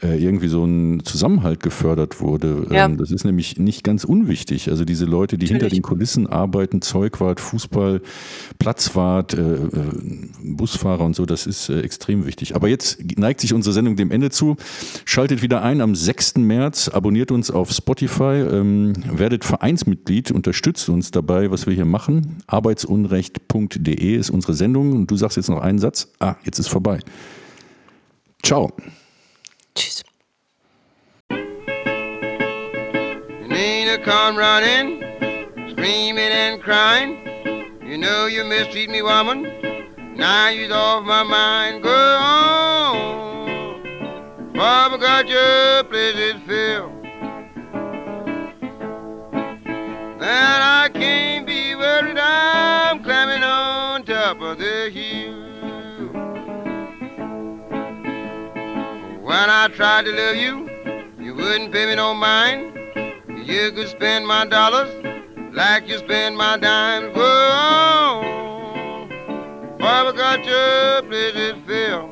[0.00, 2.66] äh, irgendwie so ein Zusammenhalt gefördert wurde.
[2.70, 2.86] Ja.
[2.86, 4.70] Ähm, das ist nämlich nicht ganz unwichtig.
[4.70, 5.80] Also diese Leute, die hinter Natürlich.
[5.80, 8.00] den Kulissen arbeiten, Zeugwart, Fußball,
[8.58, 9.68] Platzwart, äh, äh,
[10.42, 12.56] Busfahrer und so, das ist äh, extrem wichtig.
[12.56, 14.56] Aber jetzt neigt sich unsere Sendung dem Ende zu.
[15.04, 16.36] Schaltet wieder ein am 6.
[16.36, 22.38] März, abonniert uns auf Spotify, ähm, werdet Vereinsmitglied, unterstützt uns dabei, was wir hier machen.
[22.46, 26.08] Arbeitsunrecht.de ist unsere Sendung und du sagst jetzt noch einen Satz.
[26.20, 27.00] Ah, jetzt ist vorbei.
[28.42, 28.72] Ciao.
[29.74, 30.04] Tschüss.
[33.48, 35.02] Nina come running,
[35.72, 37.18] screaming and crying.
[37.84, 39.46] You know you mistreat me, woman.
[40.16, 41.82] Now you're off my mind.
[41.82, 42.68] Go on.
[44.52, 46.97] Papa got your places filled.
[50.40, 52.16] And I can't be worried.
[52.16, 55.48] I'm climbing on top of the hill.
[59.26, 60.54] When I tried to love you,
[61.18, 62.78] you wouldn't pay me no mind.
[63.48, 64.92] You could spend my dollars
[65.52, 67.16] like you spend my dimes.
[67.16, 68.28] On.
[69.80, 72.10] Papa got your places filled.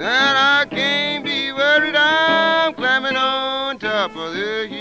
[0.00, 1.96] And I can't be worried.
[1.96, 4.77] I'm climbing on top of the hill.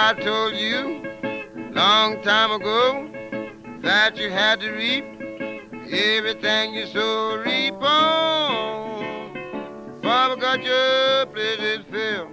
[0.00, 1.02] I told you
[1.72, 3.10] long time ago
[3.82, 5.04] that you had to reap
[5.92, 7.42] everything you sow.
[7.44, 9.34] Reap on.
[10.00, 12.30] Papa got your places filled.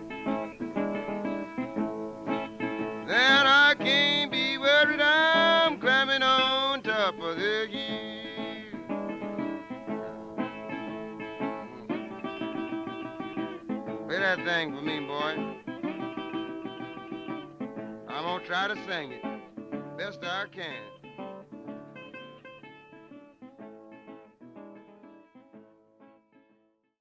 [3.07, 5.01] Then I can't be worried.
[5.01, 8.75] I'm climbing on top of the hill.
[14.07, 15.54] Play that thing for me, boy.
[18.15, 20.94] I'm gonna try to sing it best I can.